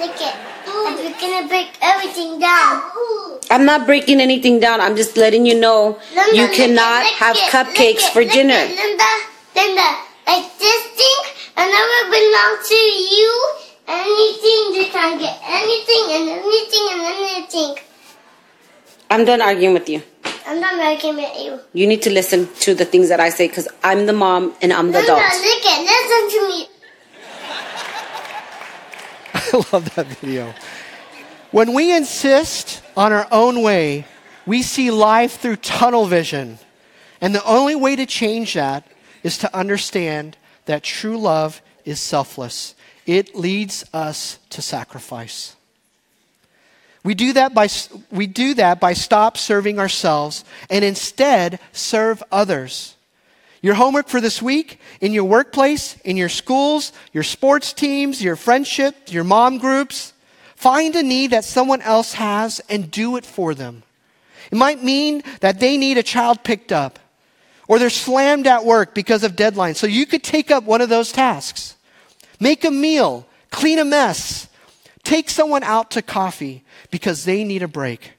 lick 0.00 0.20
it. 0.20 0.34
And 0.66 0.96
we're 0.96 1.20
gonna 1.20 1.48
break 1.48 1.70
everything 1.82 2.38
down. 2.38 2.82
I'm 3.50 3.64
not 3.64 3.86
breaking 3.86 4.20
anything 4.20 4.60
down. 4.60 4.80
I'm 4.80 4.96
just 4.96 5.16
letting 5.16 5.44
you 5.44 5.58
know 5.58 5.98
Linda, 6.14 6.36
you 6.36 6.48
cannot 6.48 7.04
it, 7.04 7.12
have 7.14 7.36
it, 7.36 7.50
cupcakes 7.50 8.08
it, 8.08 8.12
for 8.12 8.24
dinner. 8.24 8.54
It, 8.54 8.74
Linda, 8.74 9.10
the 9.54 10.04
like 10.26 10.58
this 10.58 10.82
thing 10.98 11.20
and 11.56 11.70
never 11.70 12.10
belong 12.10 12.58
to 12.66 12.74
you. 12.74 13.52
Anything 13.86 14.74
you 14.80 14.86
can 14.90 15.18
get 15.18 15.38
anything 15.44 16.04
and 16.08 16.28
anything 16.30 16.86
and 16.92 17.02
anything. 17.02 17.84
I'm 19.10 19.24
done 19.24 19.42
arguing 19.42 19.74
with 19.74 19.88
you. 19.88 20.02
I'm 20.46 20.60
not 20.60 20.80
arguing 20.80 21.16
with 21.16 21.38
you. 21.38 21.60
You 21.74 21.86
need 21.86 22.02
to 22.02 22.10
listen 22.10 22.48
to 22.60 22.74
the 22.74 22.84
things 22.84 23.10
that 23.10 23.20
I 23.20 23.28
say 23.28 23.48
because 23.48 23.68
I'm 23.82 24.06
the 24.06 24.12
mom 24.12 24.54
and 24.62 24.72
I'm 24.72 24.86
the 24.92 25.00
no, 25.00 25.04
adult. 25.04 25.20
look 25.20 25.64
it. 25.64 25.80
Listen 25.84 26.40
to 26.40 26.48
me. 26.48 26.73
I 29.62 29.62
love 29.72 29.94
that 29.94 30.06
video. 30.06 30.52
When 31.52 31.74
we 31.74 31.94
insist 31.94 32.82
on 32.96 33.12
our 33.12 33.28
own 33.30 33.62
way, 33.62 34.04
we 34.46 34.62
see 34.62 34.90
life 34.90 35.38
through 35.38 35.56
tunnel 35.56 36.06
vision. 36.06 36.58
And 37.20 37.32
the 37.32 37.44
only 37.44 37.76
way 37.76 37.94
to 37.94 38.04
change 38.04 38.54
that 38.54 38.84
is 39.22 39.38
to 39.38 39.56
understand 39.56 40.36
that 40.64 40.82
true 40.82 41.16
love 41.16 41.62
is 41.84 42.00
selfless. 42.00 42.74
It 43.06 43.36
leads 43.36 43.84
us 43.94 44.40
to 44.50 44.60
sacrifice. 44.60 45.54
We 47.04 47.14
do 47.14 47.32
that 47.34 47.54
by, 47.54 47.68
we 48.10 48.26
do 48.26 48.54
that 48.54 48.80
by 48.80 48.92
stop 48.94 49.36
serving 49.36 49.78
ourselves 49.78 50.44
and 50.68 50.84
instead 50.84 51.60
serve 51.72 52.24
others. 52.32 52.96
Your 53.64 53.72
homework 53.72 54.08
for 54.08 54.20
this 54.20 54.42
week 54.42 54.78
in 55.00 55.14
your 55.14 55.24
workplace, 55.24 55.96
in 56.04 56.18
your 56.18 56.28
schools, 56.28 56.92
your 57.14 57.22
sports 57.22 57.72
teams, 57.72 58.22
your 58.22 58.36
friendships, 58.36 59.10
your 59.10 59.24
mom 59.24 59.56
groups, 59.56 60.12
find 60.54 60.94
a 60.94 61.02
need 61.02 61.30
that 61.30 61.46
someone 61.46 61.80
else 61.80 62.12
has 62.12 62.60
and 62.68 62.90
do 62.90 63.16
it 63.16 63.24
for 63.24 63.54
them. 63.54 63.82
It 64.52 64.56
might 64.56 64.84
mean 64.84 65.22
that 65.40 65.60
they 65.60 65.78
need 65.78 65.96
a 65.96 66.02
child 66.02 66.44
picked 66.44 66.72
up 66.72 66.98
or 67.66 67.78
they're 67.78 67.88
slammed 67.88 68.46
at 68.46 68.66
work 68.66 68.94
because 68.94 69.24
of 69.24 69.32
deadlines. 69.34 69.76
So 69.76 69.86
you 69.86 70.04
could 70.04 70.22
take 70.22 70.50
up 70.50 70.64
one 70.64 70.82
of 70.82 70.90
those 70.90 71.10
tasks. 71.10 71.76
Make 72.38 72.66
a 72.66 72.70
meal, 72.70 73.26
clean 73.50 73.78
a 73.78 73.84
mess, 73.86 74.46
take 75.04 75.30
someone 75.30 75.62
out 75.62 75.90
to 75.92 76.02
coffee 76.02 76.64
because 76.90 77.24
they 77.24 77.44
need 77.44 77.62
a 77.62 77.68
break. 77.68 78.12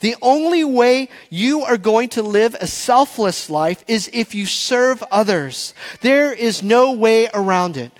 The 0.00 0.16
only 0.22 0.64
way 0.64 1.08
you 1.30 1.62
are 1.62 1.76
going 1.76 2.08
to 2.10 2.22
live 2.22 2.54
a 2.60 2.66
selfless 2.66 3.50
life 3.50 3.84
is 3.88 4.10
if 4.12 4.34
you 4.34 4.46
serve 4.46 5.02
others. 5.10 5.74
There 6.00 6.32
is 6.32 6.62
no 6.62 6.92
way 6.92 7.28
around 7.34 7.76
it. 7.76 7.92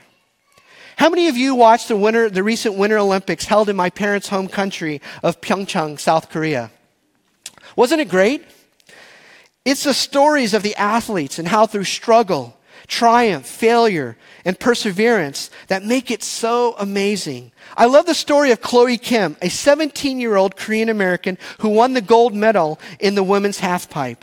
How 0.96 1.08
many 1.08 1.28
of 1.28 1.36
you 1.36 1.54
watched 1.54 1.88
the 1.88 1.96
winter, 1.96 2.28
the 2.28 2.42
recent 2.42 2.74
Winter 2.76 2.98
Olympics 2.98 3.44
held 3.44 3.68
in 3.68 3.76
my 3.76 3.88
parents' 3.88 4.28
home 4.28 4.48
country 4.48 5.00
of 5.22 5.40
Pyeongchang, 5.40 5.98
South 6.00 6.28
Korea? 6.28 6.70
Wasn't 7.76 8.00
it 8.00 8.08
great? 8.08 8.44
It's 9.64 9.84
the 9.84 9.94
stories 9.94 10.54
of 10.54 10.64
the 10.64 10.74
athletes 10.74 11.38
and 11.38 11.46
how 11.46 11.66
through 11.66 11.84
struggle, 11.84 12.57
triumph, 12.86 13.46
failure, 13.46 14.16
and 14.44 14.58
perseverance 14.58 15.50
that 15.66 15.84
make 15.84 16.10
it 16.10 16.22
so 16.22 16.74
amazing. 16.78 17.52
I 17.76 17.86
love 17.86 18.06
the 18.06 18.14
story 18.14 18.50
of 18.50 18.60
Chloe 18.60 18.98
Kim, 18.98 19.36
a 19.42 19.48
17 19.48 20.20
year 20.20 20.36
old 20.36 20.56
Korean 20.56 20.88
American 20.88 21.38
who 21.60 21.68
won 21.68 21.94
the 21.94 22.00
gold 22.00 22.34
medal 22.34 22.78
in 23.00 23.14
the 23.14 23.22
women's 23.22 23.60
halfpipe. 23.60 24.22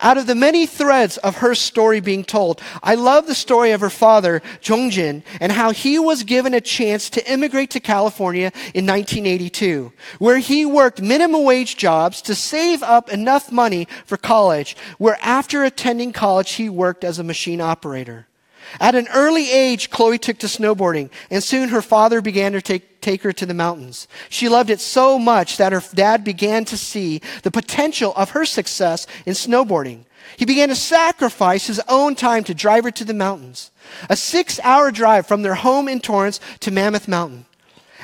Out 0.00 0.18
of 0.18 0.26
the 0.26 0.34
many 0.34 0.66
threads 0.66 1.18
of 1.18 1.36
her 1.36 1.54
story 1.54 2.00
being 2.00 2.24
told, 2.24 2.60
I 2.82 2.94
love 2.94 3.26
the 3.26 3.34
story 3.34 3.72
of 3.72 3.80
her 3.80 3.90
father, 3.90 4.40
Jongjin, 4.60 5.22
and 5.40 5.52
how 5.52 5.72
he 5.72 5.98
was 5.98 6.22
given 6.22 6.54
a 6.54 6.60
chance 6.60 7.10
to 7.10 7.30
immigrate 7.30 7.70
to 7.70 7.80
California 7.80 8.52
in 8.74 8.86
1982, 8.86 9.92
where 10.18 10.38
he 10.38 10.64
worked 10.64 11.02
minimum 11.02 11.44
wage 11.44 11.76
jobs 11.76 12.22
to 12.22 12.34
save 12.34 12.82
up 12.82 13.10
enough 13.10 13.52
money 13.52 13.86
for 14.06 14.16
college, 14.16 14.76
where 14.98 15.18
after 15.22 15.64
attending 15.64 16.12
college, 16.12 16.52
he 16.52 16.68
worked 16.68 17.04
as 17.04 17.18
a 17.18 17.24
machine 17.24 17.60
operator. 17.60 18.26
At 18.80 18.94
an 18.94 19.08
early 19.12 19.50
age, 19.50 19.90
Chloe 19.90 20.18
took 20.18 20.38
to 20.38 20.46
snowboarding, 20.46 21.10
and 21.30 21.42
soon 21.42 21.68
her 21.68 21.82
father 21.82 22.20
began 22.20 22.52
to 22.52 22.62
take, 22.62 23.00
take 23.00 23.22
her 23.22 23.32
to 23.32 23.46
the 23.46 23.54
mountains. 23.54 24.08
She 24.28 24.48
loved 24.48 24.70
it 24.70 24.80
so 24.80 25.18
much 25.18 25.56
that 25.56 25.72
her 25.72 25.82
dad 25.94 26.24
began 26.24 26.64
to 26.66 26.76
see 26.76 27.20
the 27.42 27.50
potential 27.50 28.12
of 28.16 28.30
her 28.30 28.44
success 28.44 29.06
in 29.26 29.34
snowboarding. 29.34 30.04
He 30.36 30.44
began 30.44 30.68
to 30.68 30.74
sacrifice 30.74 31.66
his 31.66 31.80
own 31.88 32.14
time 32.14 32.44
to 32.44 32.54
drive 32.54 32.84
her 32.84 32.90
to 32.92 33.04
the 33.04 33.14
mountains. 33.14 33.70
A 34.08 34.16
six 34.16 34.58
hour 34.62 34.90
drive 34.90 35.26
from 35.26 35.42
their 35.42 35.54
home 35.54 35.88
in 35.88 36.00
Torrance 36.00 36.40
to 36.60 36.70
Mammoth 36.70 37.08
Mountain. 37.08 37.46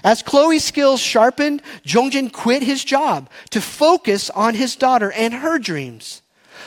As 0.05 0.23
Chloe's 0.23 0.65
skills 0.65 1.01
sharpened, 1.01 1.63
Jongjin 1.85 2.33
quit 2.33 2.63
his 2.63 2.85
job 2.85 3.29
to 3.51 3.61
focus 3.61 4.31
on 4.31 4.55
his 4.55 4.77
daughter 4.77 5.11
and 5.13 5.35
her 5.35 5.59
dreams. 5.59 6.23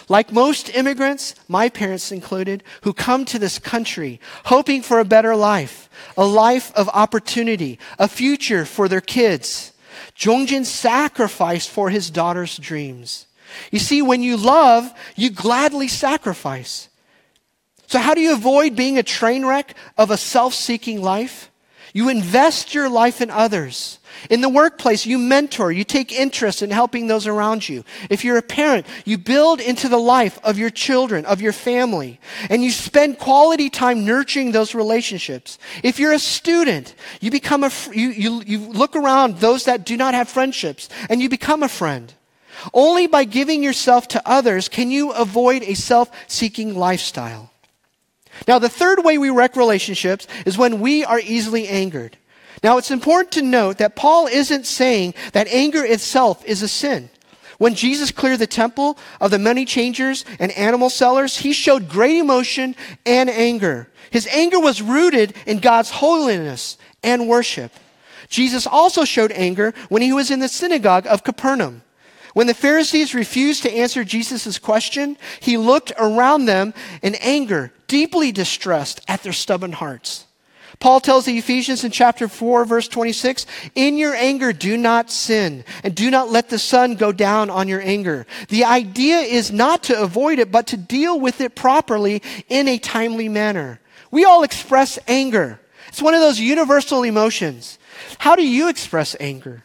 Like 0.09 0.31
most 0.31 0.73
immigrants, 0.75 1.35
my 1.47 1.69
parents 1.69 2.11
included, 2.11 2.63
who 2.81 2.93
come 2.93 3.25
to 3.25 3.39
this 3.39 3.59
country 3.59 4.19
hoping 4.45 4.81
for 4.81 4.99
a 4.99 5.05
better 5.05 5.35
life, 5.35 5.89
a 6.17 6.25
life 6.25 6.71
of 6.75 6.89
opportunity, 6.89 7.79
a 7.99 8.07
future 8.07 8.65
for 8.65 8.87
their 8.87 9.01
kids, 9.01 9.73
Jongjin 10.15 10.65
sacrificed 10.65 11.69
for 11.69 11.89
his 11.89 12.09
daughter's 12.09 12.57
dreams. 12.57 13.27
You 13.71 13.79
see, 13.79 14.01
when 14.01 14.21
you 14.23 14.37
love, 14.37 14.91
you 15.15 15.29
gladly 15.29 15.87
sacrifice. 15.87 16.89
So, 17.87 17.99
how 17.99 18.13
do 18.13 18.21
you 18.21 18.33
avoid 18.33 18.75
being 18.75 18.97
a 18.97 19.03
train 19.03 19.45
wreck 19.45 19.75
of 19.97 20.11
a 20.11 20.17
self 20.17 20.53
seeking 20.53 21.01
life? 21.01 21.51
You 21.93 22.07
invest 22.07 22.73
your 22.73 22.89
life 22.89 23.19
in 23.21 23.29
others. 23.29 23.99
In 24.29 24.41
the 24.41 24.49
workplace, 24.49 25.05
you 25.05 25.17
mentor, 25.17 25.71
you 25.71 25.83
take 25.83 26.11
interest 26.11 26.61
in 26.61 26.69
helping 26.69 27.07
those 27.07 27.27
around 27.27 27.67
you. 27.67 27.83
If 28.09 28.23
you're 28.23 28.37
a 28.37 28.43
parent, 28.43 28.85
you 29.03 29.17
build 29.17 29.59
into 29.59 29.89
the 29.89 29.97
life 29.97 30.39
of 30.43 30.57
your 30.57 30.69
children, 30.69 31.25
of 31.25 31.41
your 31.41 31.53
family, 31.53 32.19
and 32.49 32.63
you 32.63 32.71
spend 32.71 33.17
quality 33.17 33.69
time 33.69 34.05
nurturing 34.05 34.51
those 34.51 34.75
relationships. 34.75 35.57
If 35.83 35.99
you're 35.99 36.13
a 36.13 36.19
student, 36.19 36.93
you 37.19 37.31
become 37.31 37.63
a, 37.63 37.71
you, 37.93 38.09
you, 38.09 38.43
you 38.45 38.59
look 38.59 38.95
around 38.95 39.37
those 39.37 39.65
that 39.65 39.85
do 39.85 39.97
not 39.97 40.13
have 40.13 40.29
friendships 40.29 40.89
and 41.09 41.21
you 41.21 41.29
become 41.29 41.63
a 41.63 41.69
friend. 41.69 42.13
Only 42.73 43.07
by 43.07 43.23
giving 43.23 43.63
yourself 43.63 44.07
to 44.09 44.21
others 44.25 44.69
can 44.69 44.91
you 44.91 45.11
avoid 45.11 45.63
a 45.63 45.73
self-seeking 45.73 46.75
lifestyle. 46.75 47.51
Now, 48.47 48.59
the 48.59 48.69
third 48.69 49.03
way 49.03 49.17
we 49.17 49.29
wreck 49.29 49.55
relationships 49.55 50.27
is 50.45 50.57
when 50.57 50.79
we 50.79 51.03
are 51.03 51.19
easily 51.19 51.67
angered. 51.67 52.17
Now, 52.63 52.77
it's 52.77 52.91
important 52.91 53.31
to 53.33 53.41
note 53.41 53.77
that 53.79 53.95
Paul 53.95 54.27
isn't 54.27 54.65
saying 54.65 55.13
that 55.33 55.47
anger 55.47 55.83
itself 55.83 56.45
is 56.45 56.61
a 56.61 56.67
sin. 56.67 57.09
When 57.57 57.75
Jesus 57.75 58.11
cleared 58.11 58.39
the 58.39 58.47
temple 58.47 58.97
of 59.19 59.29
the 59.29 59.37
money 59.37 59.65
changers 59.65 60.25
and 60.39 60.51
animal 60.53 60.89
sellers, 60.89 61.37
he 61.37 61.53
showed 61.53 61.89
great 61.89 62.17
emotion 62.17 62.75
and 63.05 63.29
anger. 63.29 63.87
His 64.09 64.27
anger 64.27 64.59
was 64.59 64.81
rooted 64.81 65.35
in 65.45 65.59
God's 65.59 65.91
holiness 65.91 66.77
and 67.03 67.27
worship. 67.27 67.71
Jesus 68.29 68.65
also 68.65 69.05
showed 69.05 69.31
anger 69.31 69.73
when 69.89 70.01
he 70.01 70.11
was 70.11 70.31
in 70.31 70.39
the 70.39 70.47
synagogue 70.47 71.05
of 71.05 71.23
Capernaum. 71.23 71.83
When 72.33 72.47
the 72.47 72.53
Pharisees 72.53 73.13
refused 73.13 73.63
to 73.63 73.71
answer 73.71 74.03
Jesus' 74.03 74.57
question, 74.57 75.17
he 75.39 75.57
looked 75.57 75.91
around 75.97 76.45
them 76.45 76.73
in 77.01 77.15
anger, 77.15 77.73
deeply 77.87 78.31
distressed 78.31 79.01
at 79.07 79.21
their 79.21 79.33
stubborn 79.33 79.73
hearts. 79.73 80.25
Paul 80.79 80.99
tells 80.99 81.25
the 81.25 81.37
Ephesians 81.37 81.83
in 81.83 81.91
chapter 81.91 82.27
4, 82.27 82.65
verse 82.65 82.87
26, 82.87 83.45
In 83.75 83.97
your 83.97 84.15
anger, 84.15 84.53
do 84.53 84.77
not 84.77 85.11
sin, 85.11 85.63
and 85.83 85.93
do 85.93 86.09
not 86.09 86.29
let 86.29 86.49
the 86.49 86.59
sun 86.59 86.95
go 86.95 87.11
down 87.11 87.49
on 87.49 87.67
your 87.67 87.81
anger. 87.81 88.25
The 88.49 88.65
idea 88.65 89.17
is 89.17 89.51
not 89.51 89.83
to 89.83 90.01
avoid 90.01 90.39
it, 90.39 90.51
but 90.51 90.67
to 90.67 90.77
deal 90.77 91.19
with 91.19 91.41
it 91.41 91.55
properly 91.55 92.21
in 92.49 92.67
a 92.67 92.77
timely 92.77 93.29
manner. 93.29 93.79
We 94.09 94.25
all 94.25 94.43
express 94.43 94.97
anger. 95.07 95.59
It's 95.87 96.01
one 96.01 96.13
of 96.13 96.21
those 96.21 96.39
universal 96.39 97.03
emotions. 97.03 97.77
How 98.17 98.35
do 98.35 98.47
you 98.47 98.69
express 98.69 99.15
anger? 99.19 99.63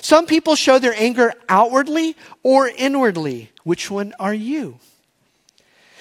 Some 0.00 0.26
people 0.26 0.54
show 0.54 0.78
their 0.78 0.94
anger 0.94 1.32
outwardly 1.48 2.16
or 2.42 2.68
inwardly. 2.68 3.50
Which 3.64 3.90
one 3.90 4.14
are 4.18 4.34
you? 4.34 4.78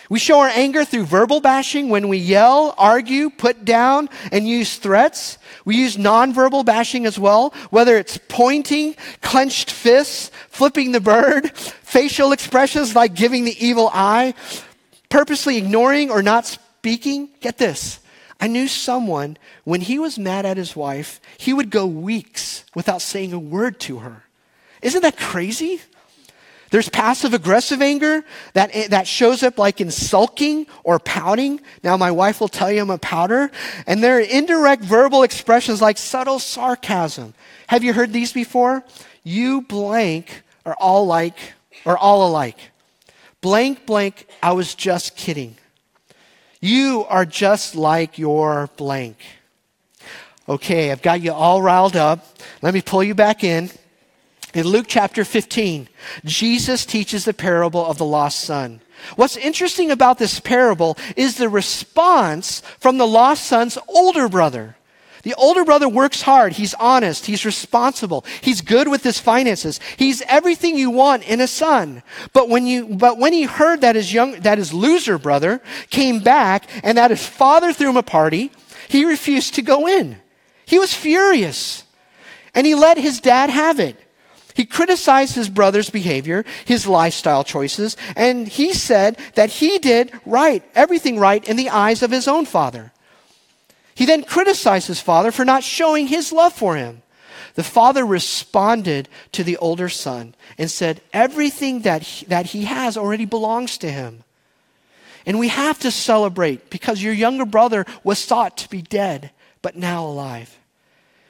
We 0.10 0.20
show 0.20 0.40
our 0.40 0.48
anger 0.48 0.86
through 0.86 1.06
verbal 1.06 1.42
bashing 1.42 1.90
when 1.90 2.08
we 2.08 2.18
yell, 2.18 2.74
argue, 2.78 3.30
put 3.30 3.66
down, 3.66 4.10
and 4.32 4.48
use 4.48 4.78
threats. 4.78 5.38
We 5.66 5.76
use 5.76 5.98
nonverbal 5.98 6.66
bashing 6.66 7.06
as 7.06 7.20
well, 7.20 7.54
whether 7.72 7.98
it's 7.98 8.18
pointing, 8.30 8.96
clenched 9.22 9.70
fists, 9.70 10.32
flipping 10.50 10.94
the 10.94 11.02
bird, 11.02 11.52
facial 11.58 12.32
expressions 12.32 12.96
like 12.96 13.16
giving 13.16 13.44
the 13.44 13.66
evil 13.66 13.90
eye, 13.94 14.34
purposely 15.10 15.58
ignoring 15.58 16.10
or 16.10 16.22
not 16.22 16.46
speaking. 16.46 17.30
Get 17.42 17.58
this. 17.58 18.00
I 18.40 18.48
knew 18.48 18.68
someone, 18.68 19.38
when 19.66 19.82
he 19.82 20.00
was 20.00 20.18
mad 20.18 20.46
at 20.46 20.58
his 20.58 20.76
wife, 20.76 21.20
he 21.38 21.52
would 21.52 21.70
go 21.70 21.86
weeks 21.86 22.64
without 22.76 23.02
saying 23.02 23.34
a 23.34 23.40
word 23.40 23.80
to 23.82 23.98
her. 24.00 24.24
Isn't 24.82 25.02
that 25.02 25.18
crazy? 25.18 25.82
There's 26.70 26.90
passive 26.90 27.34
aggressive 27.34 27.82
anger 27.82 28.24
that, 28.54 28.72
eh, 28.74 28.88
that 28.90 29.08
shows 29.08 29.42
up 29.42 29.58
like 29.58 29.80
in 29.80 29.90
sulking 29.90 30.68
or 30.84 31.00
pouting. 31.00 31.62
Now, 31.84 31.96
my 31.96 32.12
wife 32.12 32.42
will 32.42 32.50
tell 32.50 32.72
you 32.72 32.82
I'm 32.82 32.90
a 32.90 32.98
pouter. 32.98 33.52
And 33.86 34.04
there 34.04 34.18
are 34.18 34.22
indirect 34.22 34.84
verbal 34.84 35.24
expressions 35.24 35.82
like 35.82 35.98
subtle 35.98 36.40
sarcasm. 36.40 37.34
Have 37.68 37.84
you 37.84 37.94
heard 37.94 38.12
these 38.12 38.34
before? 38.34 38.84
You 39.24 39.62
blank 39.62 40.44
are 40.66 40.76
all 40.80 41.06
like, 41.06 41.38
or 41.86 41.98
all 41.98 42.28
alike. 42.28 42.58
Blank, 43.42 43.86
blank, 43.86 44.28
I 44.44 44.52
was 44.52 44.76
just 44.76 45.16
kidding. 45.16 45.56
You 46.60 47.06
are 47.08 47.26
just 47.26 47.76
like 47.76 48.18
your 48.18 48.70
blank. 48.78 49.18
Okay, 50.50 50.92
I've 50.92 51.02
got 51.02 51.22
you 51.22 51.32
all 51.32 51.62
riled 51.62 51.96
up. 51.96 52.26
Let 52.62 52.74
me 52.74 52.82
pull 52.82 53.04
you 53.04 53.14
back 53.14 53.44
in. 53.44 53.70
In 54.54 54.66
Luke 54.66 54.86
chapter 54.88 55.26
15, 55.26 55.90
Jesus 56.24 56.86
teaches 56.86 57.26
the 57.26 57.34
parable 57.34 57.86
of 57.86 57.98
the 57.98 58.06
lost 58.06 58.40
son. 58.40 58.80
What's 59.16 59.38
interesting 59.38 59.92
about 59.92 60.18
this 60.18 60.40
parable 60.40 60.98
is 61.16 61.36
the 61.36 61.50
response 61.50 62.62
from 62.80 62.98
the 62.98 63.08
lost 63.08 63.46
son's 63.46 63.78
older 63.88 64.30
brother. 64.30 64.78
The 65.24 65.34
older 65.34 65.66
brother 65.66 65.90
works 65.90 66.22
hard. 66.22 66.54
He's 66.54 66.74
honest. 66.76 67.26
He's 67.26 67.46
responsible. 67.46 68.24
He's 68.40 68.62
good 68.62 68.88
with 68.88 69.04
his 69.04 69.20
finances. 69.20 69.82
He's 69.98 70.22
everything 70.22 70.78
you 70.78 70.90
want 70.90 71.28
in 71.28 71.42
a 71.42 71.48
son. 71.48 72.02
But 72.32 72.48
when 72.48 72.66
you, 72.66 72.88
but 72.88 73.18
when 73.18 73.34
he 73.34 73.44
heard 73.44 73.82
that 73.82 73.96
his 73.96 74.14
young, 74.14 74.40
that 74.42 74.58
his 74.58 74.74
loser 74.74 75.18
brother 75.18 75.62
came 75.90 76.20
back 76.20 76.70
and 76.82 76.98
that 76.98 77.12
his 77.12 77.26
father 77.26 77.74
threw 77.74 77.90
him 77.90 77.98
a 77.98 78.04
party, 78.04 78.52
he 78.88 79.04
refused 79.04 79.56
to 79.56 79.62
go 79.62 79.88
in. 79.88 80.18
He 80.66 80.80
was 80.80 80.94
furious 80.94 81.84
and 82.56 82.66
he 82.66 82.76
let 82.76 82.98
his 82.98 83.20
dad 83.20 83.50
have 83.50 83.82
it. 83.82 84.07
He 84.58 84.66
criticized 84.66 85.36
his 85.36 85.50
brother's 85.50 85.92
behavior, 85.92 86.44
his 86.66 86.88
lifestyle 86.88 87.44
choices, 87.44 87.96
and 88.16 88.48
he 88.48 88.74
said 88.74 89.16
that 89.36 89.52
he 89.52 89.78
did 89.78 90.12
right, 90.26 90.64
everything 90.74 91.20
right 91.20 91.48
in 91.48 91.58
the 91.58 91.70
eyes 91.70 92.02
of 92.02 92.10
his 92.10 92.28
own 92.28 92.48
father. 92.48 92.92
He 93.94 94.08
then 94.08 94.24
criticized 94.24 94.88
his 94.88 95.00
father 95.00 95.32
for 95.32 95.46
not 95.46 95.64
showing 95.64 96.08
his 96.08 96.32
love 96.32 96.54
for 96.54 96.76
him. 96.76 97.04
The 97.54 97.64
father 97.64 98.04
responded 98.04 99.10
to 99.34 99.44
the 99.44 99.58
older 99.58 99.90
son 99.90 100.34
and 100.58 100.72
said, 100.72 101.02
Everything 101.14 101.82
that 101.82 102.02
he, 102.02 102.26
that 102.26 102.48
he 102.48 102.66
has 102.66 102.98
already 102.98 103.26
belongs 103.26 103.78
to 103.78 103.92
him. 103.92 104.24
And 105.28 105.38
we 105.38 105.50
have 105.50 105.78
to 105.82 105.92
celebrate 105.92 106.72
because 106.72 107.04
your 107.04 107.14
younger 107.14 107.46
brother 107.46 107.86
was 108.04 108.26
thought 108.26 108.58
to 108.58 108.70
be 108.70 108.82
dead, 108.82 109.30
but 109.62 109.76
now 109.76 110.04
alive, 110.04 110.58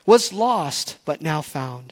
was 0.06 0.32
lost, 0.32 0.98
but 1.04 1.22
now 1.22 1.42
found. 1.42 1.92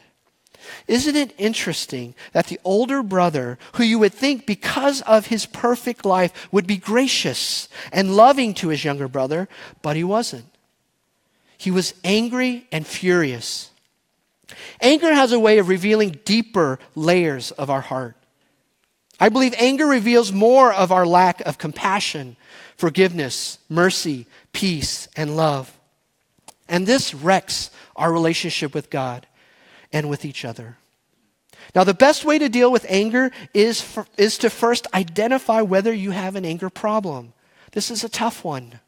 Isn't 0.88 1.16
it 1.16 1.34
interesting 1.38 2.16
that 2.32 2.48
the 2.48 2.60
older 2.64 3.02
brother, 3.04 3.58
who 3.74 3.84
you 3.84 4.00
would 4.00 4.14
think 4.14 4.46
because 4.46 5.02
of 5.02 5.28
his 5.28 5.46
perfect 5.46 6.06
life 6.06 6.48
would 6.52 6.68
be 6.68 6.78
gracious 6.78 7.70
and 7.92 8.16
loving 8.16 8.54
to 8.56 8.70
his 8.70 8.84
younger 8.84 9.08
brother, 9.08 9.48
but 9.82 9.96
he 9.96 10.04
wasn't? 10.04 10.46
He 11.58 11.72
was 11.72 11.94
angry 12.04 12.68
and 12.72 12.86
furious. 12.86 13.72
Anger 14.82 15.14
has 15.14 15.32
a 15.32 15.40
way 15.40 15.58
of 15.58 15.70
revealing 15.70 16.20
deeper 16.26 16.80
layers 16.94 17.52
of 17.52 17.70
our 17.70 17.82
heart. 17.82 18.16
I 19.20 19.30
believe 19.30 19.54
anger 19.58 19.86
reveals 19.86 20.32
more 20.32 20.74
of 20.74 20.92
our 20.92 21.06
lack 21.06 21.42
of 21.42 21.58
compassion, 21.58 22.36
forgiveness, 22.76 23.60
mercy, 23.70 24.28
peace, 24.52 25.08
and 25.16 25.38
love. 25.38 25.78
And 26.68 26.86
this 26.86 27.14
wrecks 27.14 27.72
our 27.96 28.12
relationship 28.12 28.74
with 28.74 28.90
God 28.90 29.26
and 29.92 30.10
with 30.10 30.26
each 30.26 30.46
other. 30.46 30.78
Now, 31.74 31.84
the 31.84 31.94
best 31.94 32.26
way 32.26 32.38
to 32.38 32.50
deal 32.50 32.72
with 32.72 32.86
anger 32.90 33.32
is, 33.54 33.82
for, 33.82 34.06
is 34.18 34.38
to 34.40 34.50
first 34.50 34.88
identify 34.94 35.62
whether 35.62 35.94
you 35.94 36.12
have 36.12 36.36
an 36.36 36.46
anger 36.46 36.70
problem. 36.70 37.34
This 37.72 37.90
is 37.90 38.04
a 38.04 38.10
tough 38.10 38.44
one, 38.44 38.80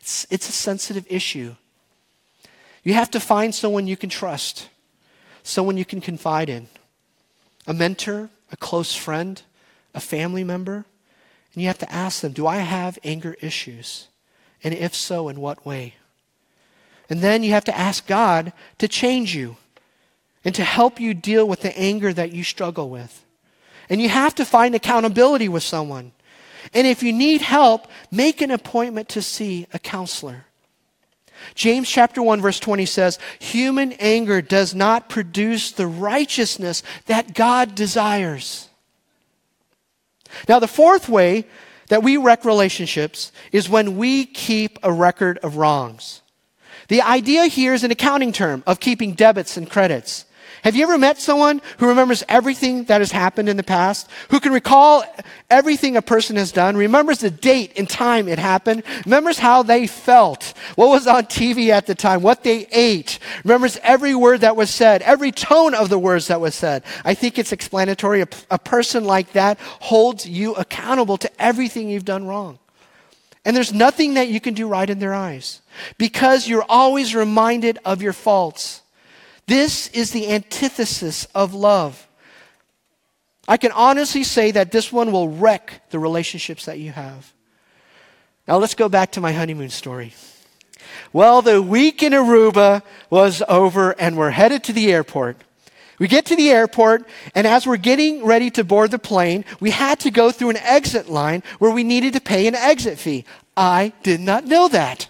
it's, 0.00 0.26
it's 0.30 0.48
a 0.48 0.52
sensitive 0.52 1.06
issue. 1.08 1.54
You 2.82 2.94
have 2.94 3.10
to 3.10 3.20
find 3.20 3.54
someone 3.54 3.86
you 3.86 3.96
can 3.96 4.08
trust, 4.08 4.68
someone 5.42 5.76
you 5.76 5.84
can 5.84 6.00
confide 6.00 6.48
in 6.48 6.68
a 7.66 7.74
mentor, 7.74 8.30
a 8.50 8.56
close 8.56 8.94
friend, 8.96 9.42
a 9.94 10.00
family 10.00 10.44
member. 10.44 10.86
And 11.52 11.62
you 11.62 11.68
have 11.68 11.78
to 11.78 11.92
ask 11.92 12.20
them, 12.20 12.32
Do 12.32 12.46
I 12.46 12.56
have 12.56 12.98
anger 13.04 13.36
issues? 13.40 14.08
And 14.62 14.74
if 14.74 14.94
so, 14.94 15.28
in 15.28 15.40
what 15.40 15.66
way? 15.66 15.94
And 17.08 17.20
then 17.20 17.42
you 17.42 17.50
have 17.50 17.64
to 17.64 17.76
ask 17.76 18.06
God 18.06 18.52
to 18.78 18.86
change 18.86 19.34
you 19.34 19.56
and 20.44 20.54
to 20.54 20.64
help 20.64 21.00
you 21.00 21.14
deal 21.14 21.46
with 21.46 21.60
the 21.60 21.76
anger 21.78 22.12
that 22.12 22.32
you 22.32 22.44
struggle 22.44 22.88
with. 22.88 23.24
And 23.88 24.00
you 24.00 24.08
have 24.08 24.34
to 24.36 24.44
find 24.44 24.74
accountability 24.74 25.48
with 25.48 25.62
someone. 25.62 26.12
And 26.72 26.86
if 26.86 27.02
you 27.02 27.12
need 27.12 27.42
help, 27.42 27.88
make 28.10 28.40
an 28.40 28.50
appointment 28.50 29.08
to 29.10 29.22
see 29.22 29.66
a 29.72 29.78
counselor. 29.78 30.46
James 31.54 31.88
chapter 31.88 32.22
1 32.22 32.40
verse 32.40 32.60
20 32.60 32.86
says, 32.86 33.18
human 33.38 33.92
anger 33.94 34.42
does 34.42 34.74
not 34.74 35.08
produce 35.08 35.72
the 35.72 35.86
righteousness 35.86 36.82
that 37.06 37.34
God 37.34 37.74
desires. 37.74 38.68
Now 40.48 40.58
the 40.58 40.68
fourth 40.68 41.08
way 41.08 41.46
that 41.88 42.02
we 42.02 42.16
wreck 42.16 42.44
relationships 42.44 43.32
is 43.52 43.68
when 43.68 43.96
we 43.96 44.24
keep 44.24 44.78
a 44.82 44.92
record 44.92 45.38
of 45.38 45.56
wrongs. 45.56 46.22
The 46.88 47.02
idea 47.02 47.46
here 47.46 47.74
is 47.74 47.84
an 47.84 47.90
accounting 47.90 48.32
term 48.32 48.62
of 48.66 48.80
keeping 48.80 49.14
debits 49.14 49.56
and 49.56 49.68
credits. 49.68 50.24
Have 50.62 50.76
you 50.76 50.82
ever 50.82 50.98
met 50.98 51.18
someone 51.18 51.62
who 51.78 51.88
remembers 51.88 52.22
everything 52.28 52.84
that 52.84 53.00
has 53.00 53.12
happened 53.12 53.48
in 53.48 53.56
the 53.56 53.62
past? 53.62 54.08
Who 54.30 54.40
can 54.40 54.52
recall 54.52 55.04
everything 55.48 55.96
a 55.96 56.02
person 56.02 56.36
has 56.36 56.52
done? 56.52 56.76
Remembers 56.76 57.18
the 57.18 57.30
date 57.30 57.72
and 57.76 57.88
time 57.88 58.28
it 58.28 58.38
happened? 58.38 58.82
Remembers 59.06 59.38
how 59.38 59.62
they 59.62 59.86
felt? 59.86 60.52
What 60.76 60.88
was 60.88 61.06
on 61.06 61.24
TV 61.24 61.70
at 61.70 61.86
the 61.86 61.94
time? 61.94 62.22
What 62.22 62.44
they 62.44 62.66
ate? 62.72 63.18
Remembers 63.44 63.78
every 63.82 64.14
word 64.14 64.42
that 64.42 64.56
was 64.56 64.70
said? 64.70 65.02
Every 65.02 65.32
tone 65.32 65.74
of 65.74 65.88
the 65.88 65.98
words 65.98 66.26
that 66.26 66.40
was 66.40 66.54
said? 66.54 66.84
I 67.04 67.14
think 67.14 67.38
it's 67.38 67.52
explanatory. 67.52 68.20
A, 68.20 68.28
a 68.50 68.58
person 68.58 69.04
like 69.04 69.32
that 69.32 69.58
holds 69.60 70.28
you 70.28 70.54
accountable 70.54 71.16
to 71.18 71.42
everything 71.42 71.88
you've 71.88 72.04
done 72.04 72.26
wrong. 72.26 72.58
And 73.44 73.56
there's 73.56 73.72
nothing 73.72 74.14
that 74.14 74.28
you 74.28 74.40
can 74.40 74.54
do 74.54 74.68
right 74.68 74.88
in 74.88 74.98
their 74.98 75.14
eyes 75.14 75.62
because 75.96 76.46
you're 76.46 76.66
always 76.68 77.14
reminded 77.14 77.78
of 77.84 78.02
your 78.02 78.12
faults. 78.12 78.82
This 79.50 79.88
is 79.88 80.12
the 80.12 80.30
antithesis 80.30 81.26
of 81.34 81.54
love. 81.54 82.06
I 83.48 83.56
can 83.56 83.72
honestly 83.72 84.22
say 84.22 84.52
that 84.52 84.70
this 84.70 84.92
one 84.92 85.10
will 85.10 85.28
wreck 85.28 85.90
the 85.90 85.98
relationships 85.98 86.66
that 86.66 86.78
you 86.78 86.92
have. 86.92 87.32
Now 88.46 88.58
let's 88.58 88.76
go 88.76 88.88
back 88.88 89.10
to 89.12 89.20
my 89.20 89.32
honeymoon 89.32 89.70
story. 89.70 90.14
Well, 91.12 91.42
the 91.42 91.60
week 91.60 92.00
in 92.00 92.12
Aruba 92.12 92.82
was 93.10 93.42
over 93.48 93.90
and 93.98 94.16
we're 94.16 94.30
headed 94.30 94.62
to 94.64 94.72
the 94.72 94.92
airport. 94.92 95.36
We 95.98 96.06
get 96.06 96.26
to 96.26 96.36
the 96.36 96.50
airport, 96.50 97.08
and 97.34 97.44
as 97.44 97.66
we're 97.66 97.76
getting 97.76 98.24
ready 98.24 98.50
to 98.52 98.62
board 98.62 98.92
the 98.92 99.00
plane, 99.00 99.44
we 99.58 99.70
had 99.70 99.98
to 100.00 100.12
go 100.12 100.30
through 100.30 100.50
an 100.50 100.58
exit 100.58 101.08
line 101.08 101.42
where 101.58 101.72
we 101.72 101.82
needed 101.82 102.12
to 102.12 102.20
pay 102.20 102.46
an 102.46 102.54
exit 102.54 102.98
fee. 102.98 103.24
I 103.56 103.94
did 104.04 104.20
not 104.20 104.46
know 104.46 104.68
that. 104.68 105.08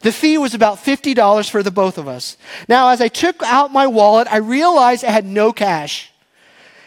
The 0.00 0.12
fee 0.12 0.38
was 0.38 0.54
about 0.54 0.78
$50 0.78 1.50
for 1.50 1.62
the 1.62 1.70
both 1.70 1.98
of 1.98 2.06
us. 2.06 2.36
Now, 2.68 2.90
as 2.90 3.00
I 3.00 3.08
took 3.08 3.42
out 3.42 3.72
my 3.72 3.86
wallet, 3.86 4.28
I 4.30 4.36
realized 4.36 5.04
I 5.04 5.10
had 5.10 5.26
no 5.26 5.52
cash. 5.52 6.12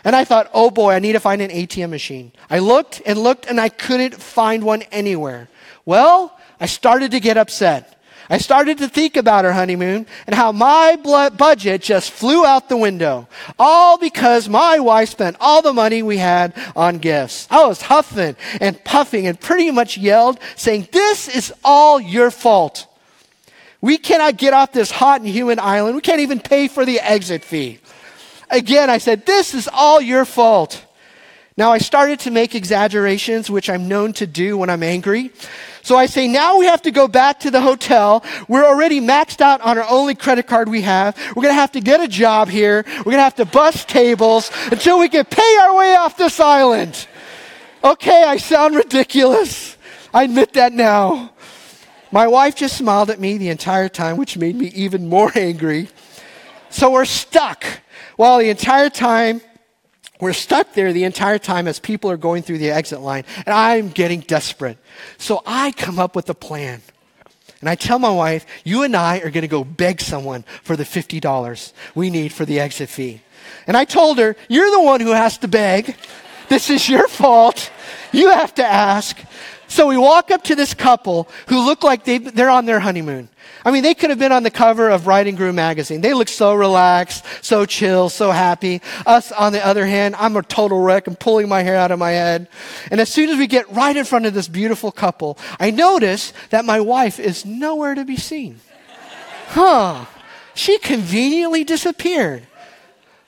And 0.04 0.16
I 0.16 0.24
thought, 0.24 0.50
oh 0.54 0.72
boy, 0.72 0.94
I 0.94 1.00
need 1.00 1.14
to 1.14 1.20
find 1.20 1.42
an 1.42 1.52
ATM 1.52 1.90
machine. 1.90 2.32
I 2.50 2.60
looked 2.60 3.02
and 3.06 3.20
looked 3.20 3.46
and 3.46 3.60
I 3.60 3.70
couldn't 3.70 4.16
find 4.16 4.64
one 4.64 4.82
anywhere. 4.92 5.48
Well, 5.86 6.38
I 6.60 6.66
started 6.66 7.12
to 7.12 7.20
get 7.20 7.38
upset. 7.38 7.98
I 8.30 8.38
started 8.38 8.78
to 8.78 8.88
think 8.88 9.18
about 9.18 9.44
our 9.44 9.52
honeymoon 9.52 10.08
and 10.26 10.34
how 10.34 10.54
my 10.54 10.96
budget 10.96 11.82
just 11.82 12.12
flew 12.12 12.46
out 12.46 12.70
the 12.70 12.78
window. 12.78 13.28
All 13.60 13.98
because 13.98 14.48
my 14.48 14.80
wife 14.80 15.10
spent 15.10 15.36
all 15.42 15.62
the 15.62 15.74
money 15.74 16.02
we 16.02 16.18
had 16.18 16.54
on 16.74 17.00
gifts. 17.00 17.46
I 17.52 17.68
was 17.68 17.82
huffing 17.82 18.38
and 18.62 18.82
puffing 18.86 19.28
and 19.28 19.38
pretty 19.38 19.70
much 19.70 19.98
yelled 19.98 20.40
saying, 20.56 20.88
this 20.94 21.28
is 21.28 21.54
all 21.64 22.00
your 22.00 22.32
fault. 22.32 22.88
We 23.82 23.98
cannot 23.98 24.38
get 24.38 24.54
off 24.54 24.72
this 24.72 24.92
hot 24.92 25.22
and 25.22 25.30
humid 25.30 25.60
island. 25.60 25.96
We 25.96 26.02
can't 26.02 26.22
even 26.22 26.40
pay 26.40 26.68
for 26.68 26.86
the 26.86 27.00
exit 27.00 27.44
fee. 27.44 27.80
Again, 28.50 28.90
I 28.90 29.00
said, 29.00 29.26
This 29.26 29.54
is 29.54 29.68
all 29.72 30.00
your 30.00 30.24
fault. 30.26 30.86
Now, 31.58 31.72
I 31.72 31.80
started 31.80 32.22
to 32.22 32.32
make 32.32 32.56
exaggerations, 32.56 33.50
which 33.50 33.70
I'm 33.70 33.88
known 33.88 34.14
to 34.14 34.26
do 34.26 34.58
when 34.58 34.70
I'm 34.70 34.84
angry. 34.84 35.32
So 35.84 35.98
I 35.98 36.06
say, 36.06 36.28
now 36.28 36.58
we 36.58 36.66
have 36.66 36.84
to 36.84 36.92
go 36.92 37.08
back 37.08 37.42
to 37.42 37.52
the 37.52 37.60
hotel. 37.60 38.24
We're 38.48 38.66
already 38.66 39.02
maxed 39.02 39.42
out 39.42 39.62
on 39.62 39.78
our 39.78 39.86
only 39.90 40.16
credit 40.16 40.48
card 40.48 40.70
we 40.70 40.82
have. 40.82 41.18
We're 41.36 41.44
going 41.44 41.54
to 41.54 41.60
have 41.60 41.74
to 41.74 41.82
get 41.82 42.00
a 42.00 42.08
job 42.08 42.48
here. 42.48 42.84
We're 42.88 43.04
going 43.04 43.18
to 43.18 43.24
have 43.24 43.36
to 43.36 43.46
bust 43.46 43.90
tables 43.90 44.50
until 44.72 45.00
we 45.00 45.10
can 45.10 45.26
pay 45.26 45.58
our 45.64 45.76
way 45.76 45.96
off 45.96 46.18
this 46.18 46.40
island. 46.40 47.08
Okay, 47.84 48.24
I 48.24 48.38
sound 48.38 48.76
ridiculous. 48.76 49.76
I 50.14 50.24
admit 50.24 50.54
that 50.54 50.72
now. 50.72 51.32
My 52.12 52.28
wife 52.28 52.56
just 52.56 52.78
smiled 52.78 53.10
at 53.10 53.20
me 53.20 53.38
the 53.38 53.50
entire 53.50 53.88
time, 53.88 54.18
which 54.18 54.38
made 54.38 54.56
me 54.56 54.68
even 54.68 55.08
more 55.08 55.32
angry. 55.36 55.90
So 56.70 56.92
we're 56.92 57.06
stuck. 57.06 57.64
Well, 58.18 58.40
the 58.40 58.50
entire 58.50 58.90
time, 58.90 59.42
we're 60.20 60.34
stuck 60.34 60.74
there 60.74 60.94
the 60.94 61.06
entire 61.06 61.40
time 61.40 61.68
as 61.68 61.80
people 61.80 62.12
are 62.12 62.18
going 62.18 62.44
through 62.44 62.60
the 62.60 62.70
exit 62.70 63.02
line, 63.02 63.24
and 63.46 63.54
I'm 63.54 63.90
getting 63.90 64.20
desperate. 64.20 64.78
So 65.18 65.42
I 65.46 65.72
come 65.72 66.00
up 66.00 66.16
with 66.16 66.30
a 66.30 66.36
plan. 66.36 66.82
And 67.62 67.70
I 67.70 67.76
tell 67.76 68.00
my 68.00 68.10
wife, 68.10 68.46
you 68.64 68.84
and 68.84 68.96
I 68.96 69.20
are 69.20 69.30
going 69.30 69.44
to 69.44 69.48
go 69.48 69.64
beg 69.64 70.02
someone 70.02 70.44
for 70.64 70.76
the 70.76 70.84
$50 70.84 71.74
we 71.94 72.10
need 72.10 72.34
for 72.34 72.44
the 72.44 72.60
exit 72.60 72.90
fee. 72.90 73.22
And 73.68 73.78
I 73.78 73.86
told 73.86 74.18
her, 74.18 74.36
you're 74.50 74.72
the 74.72 74.82
one 74.82 75.00
who 75.00 75.12
has 75.12 75.38
to 75.40 75.48
beg. 75.48 75.96
This 76.50 76.70
is 76.70 76.90
your 76.90 77.08
fault. 77.08 77.72
You 78.12 78.32
have 78.32 78.56
to 78.56 78.66
ask. 78.66 79.18
So 79.72 79.88
we 79.88 79.96
walk 79.96 80.32
up 80.32 80.44
to 80.44 80.56
this 80.56 80.74
couple 80.74 81.30
who 81.48 81.66
look 81.66 81.82
like 81.82 82.04
they, 82.04 82.18
they're 82.18 82.50
on 82.50 82.66
their 82.66 82.82
honeymoon. 82.82 83.30
I 83.64 83.72
mean, 83.72 83.84
they 83.84 83.94
could 83.94 84.10
have 84.10 84.20
been 84.20 84.34
on 84.34 84.44
the 84.44 84.52
cover 84.52 84.90
of 84.90 85.06
Bride 85.06 85.28
and 85.28 85.38
Groom 85.38 85.56
magazine. 85.56 86.02
They 86.02 86.14
look 86.14 86.28
so 86.28 86.54
relaxed, 86.54 87.24
so 87.42 87.66
chill, 87.66 88.10
so 88.10 88.32
happy. 88.32 88.82
Us, 89.06 89.32
on 89.32 89.54
the 89.54 89.66
other 89.66 89.86
hand, 89.86 90.18
I'm 90.18 90.36
a 90.36 90.44
total 90.44 90.82
wreck. 90.82 91.08
I'm 91.08 91.16
pulling 91.16 91.48
my 91.48 91.64
hair 91.64 91.78
out 91.78 91.90
of 91.90 92.00
my 92.00 92.12
head. 92.12 92.50
And 92.92 93.00
as 93.00 93.08
soon 93.08 93.30
as 93.30 93.38
we 93.38 93.48
get 93.48 93.72
right 93.72 93.96
in 93.96 94.04
front 94.04 94.26
of 94.26 94.34
this 94.34 94.50
beautiful 94.50 94.92
couple, 94.92 95.38
I 95.58 95.72
notice 95.72 96.34
that 96.50 96.66
my 96.66 96.82
wife 96.82 97.18
is 97.18 97.46
nowhere 97.46 97.96
to 97.96 98.04
be 98.04 98.18
seen. 98.18 98.60
Huh. 99.48 100.04
She 100.54 100.80
conveniently 100.80 101.64
disappeared. 101.64 102.46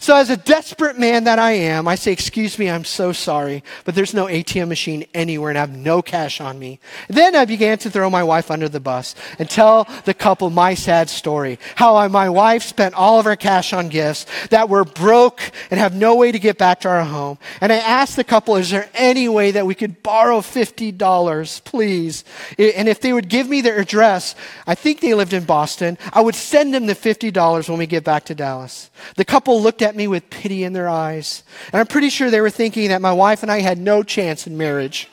So, 0.03 0.17
as 0.17 0.29
a 0.29 0.35
desperate 0.35 0.99
man 0.99 1.23
that 1.23 1.39
I 1.39 1.51
am, 1.51 1.87
I 1.87 1.95
say, 1.95 2.11
Excuse 2.11 2.59
me, 2.59 2.69
I'm 2.69 2.83
so 2.83 3.13
sorry, 3.13 3.63
but 3.85 3.95
there's 3.95 4.13
no 4.13 4.25
ATM 4.25 4.67
machine 4.67 5.05
anywhere 5.13 5.49
and 5.49 5.57
I 5.57 5.61
have 5.61 5.77
no 5.77 6.01
cash 6.01 6.41
on 6.41 6.59
me. 6.59 6.81
Then 7.07 7.37
I 7.37 7.45
began 7.45 7.77
to 7.77 7.89
throw 7.89 8.09
my 8.09 8.21
wife 8.21 8.51
under 8.51 8.67
the 8.67 8.81
bus 8.81 9.15
and 9.39 9.49
tell 9.49 9.87
the 10.03 10.13
couple 10.13 10.49
my 10.49 10.73
sad 10.73 11.09
story. 11.09 11.57
How 11.75 11.95
I, 11.95 12.09
my 12.09 12.27
wife 12.27 12.63
spent 12.63 12.95
all 12.95 13.17
of 13.17 13.23
her 13.23 13.37
cash 13.37 13.71
on 13.71 13.87
gifts 13.87 14.25
that 14.49 14.67
were 14.67 14.83
broke 14.83 15.41
and 15.71 15.79
have 15.79 15.95
no 15.95 16.15
way 16.15 16.33
to 16.33 16.39
get 16.39 16.57
back 16.57 16.81
to 16.81 16.89
our 16.89 17.05
home. 17.05 17.37
And 17.61 17.71
I 17.71 17.77
asked 17.77 18.17
the 18.17 18.25
couple, 18.25 18.57
Is 18.57 18.71
there 18.71 18.89
any 18.95 19.29
way 19.29 19.51
that 19.51 19.65
we 19.65 19.73
could 19.73 20.03
borrow 20.03 20.41
$50, 20.41 21.63
please? 21.63 22.25
And 22.57 22.89
if 22.89 22.99
they 22.99 23.13
would 23.13 23.29
give 23.29 23.47
me 23.47 23.61
their 23.61 23.79
address, 23.79 24.35
I 24.67 24.75
think 24.75 24.99
they 24.99 25.13
lived 25.13 25.31
in 25.31 25.45
Boston, 25.45 25.97
I 26.11 26.19
would 26.19 26.35
send 26.35 26.73
them 26.73 26.87
the 26.87 26.93
$50 26.93 27.69
when 27.69 27.77
we 27.77 27.87
get 27.87 28.03
back 28.03 28.25
to 28.25 28.35
Dallas. 28.35 28.89
The 29.15 29.23
couple 29.23 29.61
looked 29.61 29.81
at 29.81 29.92
me 29.95 30.07
with 30.07 30.29
pity 30.29 30.63
in 30.63 30.73
their 30.73 30.89
eyes. 30.89 31.43
And 31.71 31.79
I'm 31.79 31.87
pretty 31.87 32.09
sure 32.09 32.29
they 32.29 32.41
were 32.41 32.49
thinking 32.49 32.89
that 32.89 33.01
my 33.01 33.13
wife 33.13 33.43
and 33.43 33.51
I 33.51 33.61
had 33.61 33.77
no 33.77 34.03
chance 34.03 34.47
in 34.47 34.57
marriage. 34.57 35.09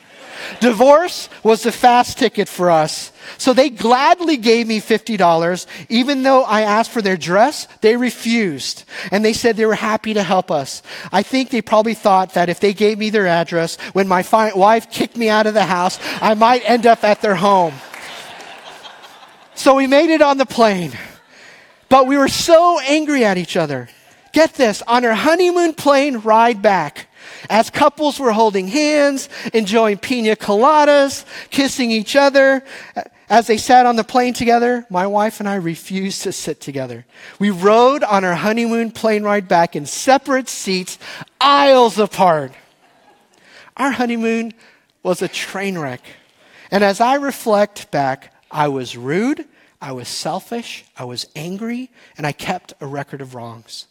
Divorce 0.60 1.28
was 1.42 1.62
the 1.62 1.72
fast 1.72 2.18
ticket 2.18 2.48
for 2.48 2.70
us. 2.70 3.12
So 3.38 3.52
they 3.52 3.70
gladly 3.70 4.36
gave 4.36 4.66
me 4.66 4.80
$50. 4.80 5.66
Even 5.88 6.22
though 6.22 6.42
I 6.42 6.62
asked 6.62 6.90
for 6.90 7.02
their 7.02 7.16
dress, 7.16 7.68
they 7.80 7.96
refused. 7.96 8.84
And 9.12 9.24
they 9.24 9.32
said 9.32 9.56
they 9.56 9.66
were 9.66 9.74
happy 9.74 10.14
to 10.14 10.22
help 10.22 10.50
us. 10.50 10.82
I 11.12 11.22
think 11.22 11.50
they 11.50 11.62
probably 11.62 11.94
thought 11.94 12.34
that 12.34 12.48
if 12.48 12.60
they 12.60 12.72
gave 12.72 12.98
me 12.98 13.10
their 13.10 13.26
address, 13.26 13.76
when 13.92 14.08
my 14.08 14.22
fi- 14.22 14.54
wife 14.54 14.90
kicked 14.90 15.16
me 15.16 15.28
out 15.28 15.46
of 15.46 15.54
the 15.54 15.64
house, 15.64 15.98
I 16.20 16.34
might 16.34 16.68
end 16.68 16.86
up 16.86 17.04
at 17.04 17.20
their 17.20 17.36
home. 17.36 17.74
So 19.54 19.74
we 19.76 19.86
made 19.86 20.10
it 20.10 20.22
on 20.22 20.38
the 20.38 20.46
plane. 20.46 20.92
But 21.88 22.06
we 22.06 22.16
were 22.16 22.28
so 22.28 22.78
angry 22.80 23.24
at 23.24 23.36
each 23.36 23.56
other. 23.56 23.88
Get 24.32 24.54
this, 24.54 24.82
on 24.82 25.04
our 25.04 25.14
honeymoon 25.14 25.74
plane 25.74 26.18
ride 26.18 26.62
back, 26.62 27.08
as 27.48 27.70
couples 27.70 28.20
were 28.20 28.32
holding 28.32 28.68
hands, 28.68 29.28
enjoying 29.52 29.98
pina 29.98 30.36
coladas, 30.36 31.24
kissing 31.50 31.90
each 31.90 32.14
other, 32.14 32.62
as 33.30 33.46
they 33.46 33.58
sat 33.58 33.86
on 33.86 33.94
the 33.94 34.04
plane 34.04 34.34
together, 34.34 34.84
my 34.90 35.06
wife 35.06 35.38
and 35.38 35.48
I 35.48 35.54
refused 35.54 36.22
to 36.22 36.32
sit 36.32 36.60
together. 36.60 37.06
We 37.38 37.50
rode 37.50 38.02
on 38.02 38.24
our 38.24 38.34
honeymoon 38.34 38.90
plane 38.90 39.22
ride 39.22 39.46
back 39.46 39.76
in 39.76 39.86
separate 39.86 40.48
seats, 40.48 40.98
aisles 41.40 41.96
apart. 41.96 42.52
Our 43.76 43.92
honeymoon 43.92 44.52
was 45.04 45.22
a 45.22 45.28
train 45.28 45.78
wreck. 45.78 46.02
And 46.72 46.82
as 46.82 47.00
I 47.00 47.14
reflect 47.14 47.92
back, 47.92 48.34
I 48.50 48.66
was 48.66 48.96
rude, 48.96 49.44
I 49.80 49.92
was 49.92 50.08
selfish, 50.08 50.84
I 50.96 51.04
was 51.04 51.26
angry, 51.36 51.90
and 52.18 52.26
I 52.26 52.32
kept 52.32 52.74
a 52.80 52.86
record 52.86 53.20
of 53.20 53.36
wrongs. 53.36 53.86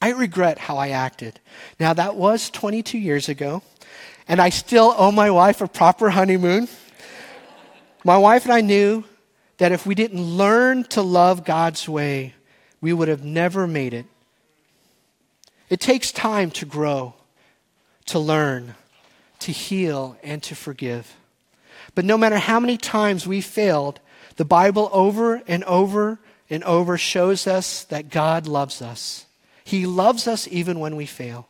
I 0.00 0.10
regret 0.10 0.58
how 0.58 0.76
I 0.76 0.88
acted. 0.90 1.40
Now, 1.80 1.94
that 1.94 2.16
was 2.16 2.50
22 2.50 2.98
years 2.98 3.28
ago, 3.28 3.62
and 4.28 4.40
I 4.40 4.50
still 4.50 4.94
owe 4.96 5.12
my 5.12 5.30
wife 5.30 5.60
a 5.60 5.68
proper 5.68 6.10
honeymoon. 6.10 6.68
My 8.04 8.18
wife 8.18 8.44
and 8.44 8.52
I 8.52 8.60
knew 8.60 9.04
that 9.58 9.72
if 9.72 9.86
we 9.86 9.94
didn't 9.94 10.22
learn 10.22 10.84
to 10.84 11.02
love 11.02 11.44
God's 11.44 11.88
way, 11.88 12.34
we 12.80 12.92
would 12.92 13.08
have 13.08 13.24
never 13.24 13.66
made 13.66 13.94
it. 13.94 14.06
It 15.70 15.80
takes 15.80 16.12
time 16.12 16.50
to 16.52 16.66
grow, 16.66 17.14
to 18.06 18.18
learn, 18.18 18.74
to 19.40 19.52
heal, 19.52 20.16
and 20.22 20.42
to 20.42 20.54
forgive. 20.54 21.16
But 21.94 22.04
no 22.04 22.18
matter 22.18 22.38
how 22.38 22.60
many 22.60 22.76
times 22.76 23.26
we 23.26 23.40
failed, 23.40 24.00
the 24.36 24.44
Bible 24.44 24.90
over 24.92 25.42
and 25.46 25.64
over 25.64 26.18
and 26.50 26.62
over 26.64 26.98
shows 26.98 27.46
us 27.46 27.84
that 27.84 28.10
God 28.10 28.46
loves 28.46 28.82
us. 28.82 29.26
He 29.64 29.86
loves 29.86 30.28
us 30.28 30.46
even 30.50 30.78
when 30.78 30.96
we 30.96 31.06
fail. 31.06 31.48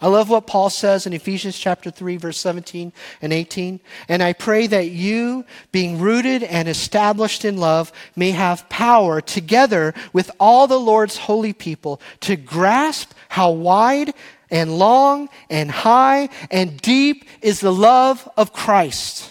I 0.00 0.08
love 0.08 0.28
what 0.28 0.46
Paul 0.46 0.70
says 0.70 1.06
in 1.06 1.12
Ephesians 1.12 1.58
chapter 1.58 1.90
3 1.90 2.16
verse 2.16 2.38
17 2.38 2.92
and 3.22 3.32
18. 3.32 3.80
And 4.08 4.22
I 4.22 4.32
pray 4.32 4.66
that 4.66 4.88
you, 4.88 5.44
being 5.72 5.98
rooted 5.98 6.42
and 6.42 6.68
established 6.68 7.44
in 7.44 7.56
love, 7.56 7.92
may 8.14 8.32
have 8.32 8.68
power 8.68 9.20
together 9.20 9.94
with 10.12 10.30
all 10.38 10.66
the 10.66 10.80
Lord's 10.80 11.16
holy 11.16 11.52
people 11.52 12.00
to 12.20 12.36
grasp 12.36 13.12
how 13.28 13.52
wide 13.52 14.12
and 14.50 14.78
long 14.78 15.28
and 15.48 15.70
high 15.70 16.28
and 16.50 16.76
deep 16.82 17.24
is 17.40 17.60
the 17.60 17.72
love 17.72 18.28
of 18.36 18.52
Christ 18.52 19.30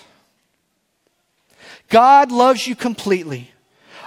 God 1.94 2.32
loves 2.32 2.68
you 2.68 2.76
completely. 2.76 3.52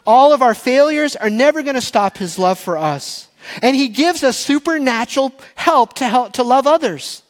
All 0.05 0.33
of 0.33 0.43
our 0.43 0.55
failures 0.55 1.15
are 1.15 1.31
never 1.31 1.63
going 1.63 1.77
to 1.77 1.81
stop 1.81 2.19
his 2.19 2.37
love 2.37 2.59
for 2.59 2.77
us. 2.77 3.29
And 3.63 3.77
he 3.77 3.89
gives 3.89 4.23
us 4.23 4.37
supernatural 4.37 5.33
help 5.55 5.95
to 5.95 6.09
help 6.09 6.35
to 6.35 6.43
love 6.43 6.67
others. 6.67 7.23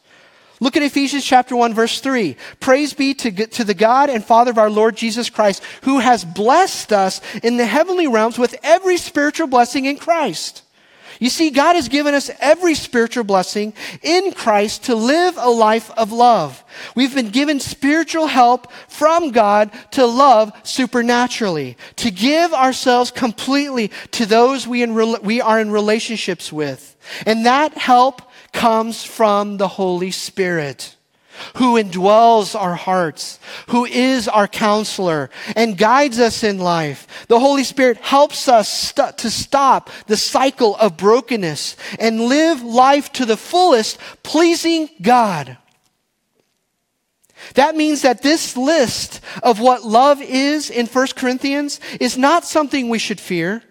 Look 0.59 0.75
at 0.75 0.83
Ephesians 0.83 1.23
chapter 1.23 1.55
1 1.55 1.73
verse 1.73 1.99
3. 1.99 2.35
Praise 2.59 2.93
be 2.93 3.13
to, 3.15 3.47
to 3.47 3.63
the 3.63 3.73
God 3.73 4.09
and 4.09 4.23
Father 4.25 4.51
of 4.51 4.57
our 4.57 4.69
Lord 4.69 4.97
Jesus 4.97 5.29
Christ, 5.29 5.63
who 5.83 5.99
has 5.99 6.25
blessed 6.25 6.91
us 6.91 7.21
in 7.43 7.57
the 7.57 7.65
heavenly 7.65 8.07
realms 8.07 8.39
with 8.39 8.55
every 8.63 8.97
spiritual 8.97 9.47
blessing 9.47 9.85
in 9.85 9.97
Christ. 9.97 10.63
You 11.19 11.29
see, 11.29 11.49
God 11.49 11.75
has 11.75 11.87
given 11.87 12.13
us 12.13 12.29
every 12.39 12.75
spiritual 12.75 13.23
blessing 13.23 13.73
in 14.01 14.33
Christ 14.33 14.83
to 14.85 14.95
live 14.95 15.35
a 15.37 15.49
life 15.49 15.89
of 15.91 16.11
love. 16.11 16.63
We've 16.95 17.15
been 17.15 17.29
given 17.29 17.59
spiritual 17.59 18.27
help 18.27 18.71
from 18.87 19.31
God 19.31 19.71
to 19.91 20.05
love 20.05 20.51
supernaturally, 20.63 21.77
to 21.97 22.11
give 22.11 22.53
ourselves 22.53 23.11
completely 23.11 23.91
to 24.11 24.25
those 24.25 24.67
we, 24.67 24.83
in, 24.83 24.93
we 25.23 25.41
are 25.41 25.59
in 25.59 25.71
relationships 25.71 26.51
with. 26.51 26.95
And 27.25 27.45
that 27.45 27.77
help 27.77 28.21
comes 28.51 29.03
from 29.03 29.57
the 29.57 29.67
Holy 29.67 30.11
Spirit 30.11 30.96
who 31.55 31.75
indwells 31.75 32.59
our 32.59 32.75
hearts, 32.75 33.39
who 33.67 33.85
is 33.85 34.27
our 34.27 34.47
counselor 34.47 35.29
and 35.55 35.77
guides 35.77 36.19
us 36.19 36.43
in 36.43 36.59
life. 36.59 37.25
The 37.27 37.39
Holy 37.39 37.63
Spirit 37.63 37.97
helps 37.97 38.47
us 38.47 38.69
st- 38.69 39.17
to 39.19 39.29
stop 39.29 39.89
the 40.07 40.17
cycle 40.17 40.75
of 40.75 40.97
brokenness 40.97 41.75
and 41.99 42.21
live 42.21 42.61
life 42.61 43.11
to 43.13 43.25
the 43.25 43.37
fullest, 43.37 43.97
pleasing 44.23 44.89
God. 45.01 45.57
That 47.53 47.75
means 47.75 48.01
that 48.01 48.21
this 48.21 48.57
list 48.57 49.21
of 49.43 49.59
what 49.59 49.83
love 49.83 50.21
is 50.21 50.69
in 50.69 50.87
1 50.87 51.07
Corinthians 51.15 51.79
is 51.99 52.17
not 52.17 52.45
something 52.45 52.89
we 52.89 52.99
should 52.99 53.19
fear 53.19 53.63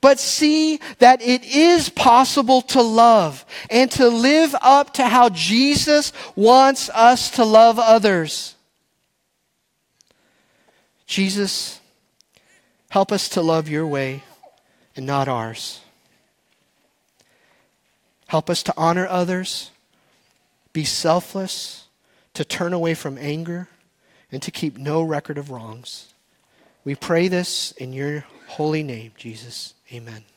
but 0.00 0.18
see 0.20 0.80
that 0.98 1.22
it 1.22 1.44
is 1.44 1.88
possible 1.88 2.62
to 2.62 2.82
love 2.82 3.44
and 3.70 3.90
to 3.92 4.08
live 4.08 4.54
up 4.60 4.94
to 4.94 5.06
how 5.06 5.28
Jesus 5.28 6.12
wants 6.36 6.90
us 6.90 7.30
to 7.32 7.44
love 7.44 7.78
others. 7.78 8.54
Jesus, 11.06 11.80
help 12.88 13.12
us 13.12 13.28
to 13.30 13.42
love 13.42 13.68
your 13.68 13.86
way 13.86 14.24
and 14.96 15.06
not 15.06 15.28
ours. 15.28 15.80
Help 18.26 18.48
us 18.50 18.62
to 18.64 18.74
honor 18.76 19.06
others, 19.06 19.70
be 20.72 20.84
selfless, 20.84 21.86
to 22.32 22.44
turn 22.44 22.72
away 22.72 22.94
from 22.94 23.16
anger, 23.18 23.68
and 24.32 24.42
to 24.42 24.50
keep 24.50 24.76
no 24.76 25.02
record 25.02 25.38
of 25.38 25.50
wrongs. 25.50 26.12
We 26.84 26.94
pray 26.94 27.28
this 27.28 27.72
in 27.72 27.92
your 27.92 28.24
holy 28.48 28.82
name, 28.82 29.12
Jesus. 29.16 29.74
Amen. 29.94 30.33